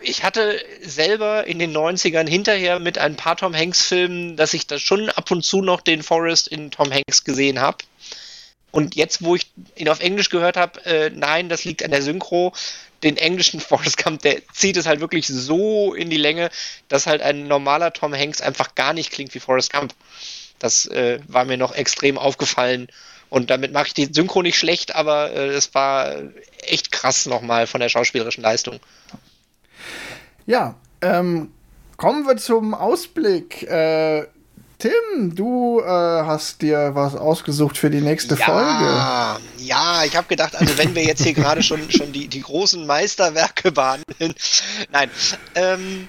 [0.00, 4.66] ich hatte selber in den 90ern hinterher mit ein paar Tom Hanks Filmen, dass ich
[4.66, 7.78] da schon ab und zu noch den Forrest in Tom Hanks gesehen habe.
[8.70, 12.02] Und jetzt, wo ich ihn auf Englisch gehört habe, äh, nein, das liegt an der
[12.02, 12.52] Synchro.
[13.02, 16.50] Den englischen Forrest Gump, der zieht es halt wirklich so in die Länge,
[16.88, 19.94] dass halt ein normaler Tom Hanks einfach gar nicht klingt wie Forrest Gump.
[20.58, 22.88] Das äh, war mir noch extrem aufgefallen.
[23.30, 26.16] Und damit mache ich die Synchro nicht schlecht, aber äh, es war
[26.62, 28.80] echt krass nochmal von der schauspielerischen Leistung.
[30.48, 31.52] Ja, ähm,
[31.98, 33.64] kommen wir zum Ausblick.
[33.64, 34.26] Äh,
[34.78, 39.42] Tim, du äh, hast dir was ausgesucht für die nächste ja, Folge.
[39.62, 42.86] Ja, ich habe gedacht, also wenn wir jetzt hier gerade schon, schon die, die großen
[42.86, 44.34] Meisterwerke behandeln.
[44.90, 45.10] Nein,
[45.54, 46.08] ähm,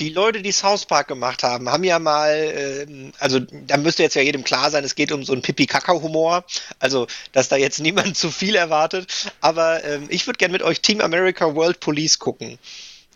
[0.00, 4.16] die Leute, die South Park gemacht haben, haben ja mal, äh, also da müsste jetzt
[4.16, 6.44] ja jedem klar sein, es geht um so einen Pipi-Kaka-Humor,
[6.80, 9.30] also dass da jetzt niemand zu viel erwartet.
[9.40, 12.58] Aber ähm, ich würde gerne mit euch Team America World Police gucken.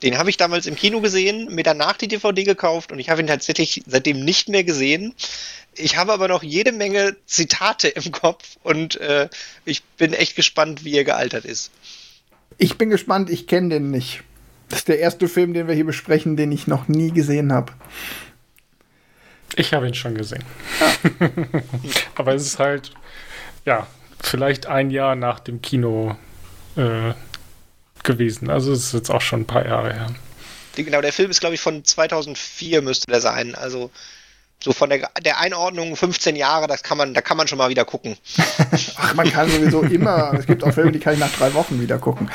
[0.03, 3.20] Den habe ich damals im Kino gesehen, mir danach die DVD gekauft und ich habe
[3.20, 5.14] ihn tatsächlich seitdem nicht mehr gesehen.
[5.74, 9.28] Ich habe aber noch jede Menge Zitate im Kopf und äh,
[9.64, 11.70] ich bin echt gespannt, wie er gealtert ist.
[12.59, 14.22] Ich bin gespannt, ich kenne den nicht.
[14.68, 17.72] Das ist der erste Film, den wir hier besprechen, den ich noch nie gesehen habe.
[19.57, 20.44] Ich habe ihn schon gesehen.
[20.78, 21.30] Ja.
[22.14, 22.92] aber es ist halt,
[23.64, 23.86] ja,
[24.20, 26.16] vielleicht ein Jahr nach dem Kino.
[26.76, 27.14] Äh,
[28.05, 28.51] gewesen.
[28.51, 30.07] Also es ist jetzt auch schon ein paar Jahre her.
[30.76, 33.55] Genau, der Film ist, glaube ich, von 2004 müsste der sein.
[33.55, 33.90] Also
[34.62, 37.70] so von der, der Einordnung 15 Jahre, das kann man, da kann man schon mal
[37.70, 38.16] wieder gucken.
[38.96, 40.34] Ach, man kann sowieso immer.
[40.34, 42.30] Es gibt auch Filme, die kann ich nach drei Wochen wieder gucken.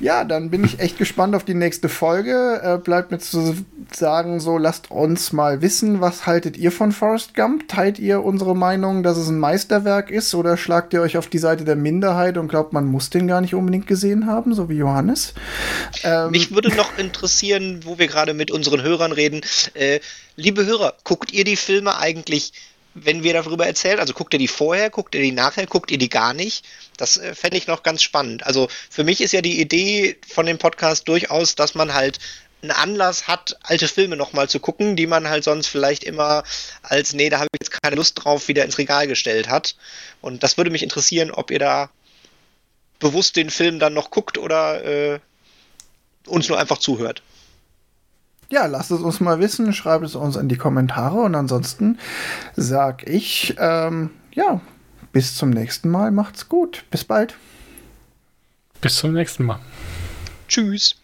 [0.00, 2.60] Ja, dann bin ich echt gespannt auf die nächste Folge.
[2.62, 3.56] Äh, bleibt mir zu
[3.92, 7.66] sagen, so lasst uns mal wissen, was haltet ihr von Forrest Gump?
[7.68, 11.38] Teilt ihr unsere Meinung, dass es ein Meisterwerk ist oder schlagt ihr euch auf die
[11.38, 14.76] Seite der Minderheit und glaubt, man muss den gar nicht unbedingt gesehen haben, so wie
[14.76, 15.34] Johannes?
[16.04, 19.40] Ähm, Mich würde noch interessieren, wo wir gerade mit unseren Hörern reden.
[19.74, 19.98] Äh,
[20.36, 22.52] liebe Hörer, guckt ihr die Filme eigentlich
[23.04, 23.98] wenn wir darüber erzählen?
[23.98, 26.64] Also guckt ihr die vorher, guckt ihr die nachher, guckt ihr die gar nicht?
[26.96, 28.46] Das äh, fände ich noch ganz spannend.
[28.46, 32.18] Also für mich ist ja die Idee von dem Podcast durchaus, dass man halt
[32.62, 36.42] einen Anlass hat, alte Filme nochmal zu gucken, die man halt sonst vielleicht immer
[36.82, 39.76] als, nee, da habe ich jetzt keine Lust drauf, wieder ins Regal gestellt hat.
[40.20, 41.90] Und das würde mich interessieren, ob ihr da
[42.98, 45.20] bewusst den Film dann noch guckt oder äh,
[46.26, 47.22] uns nur einfach zuhört.
[48.50, 51.98] Ja, lasst es uns mal wissen, schreibt es uns in die Kommentare und ansonsten
[52.56, 54.60] sag ich, ähm, ja,
[55.12, 57.36] bis zum nächsten Mal, macht's gut, bis bald.
[58.80, 59.58] Bis zum nächsten Mal.
[60.48, 60.96] Tschüss.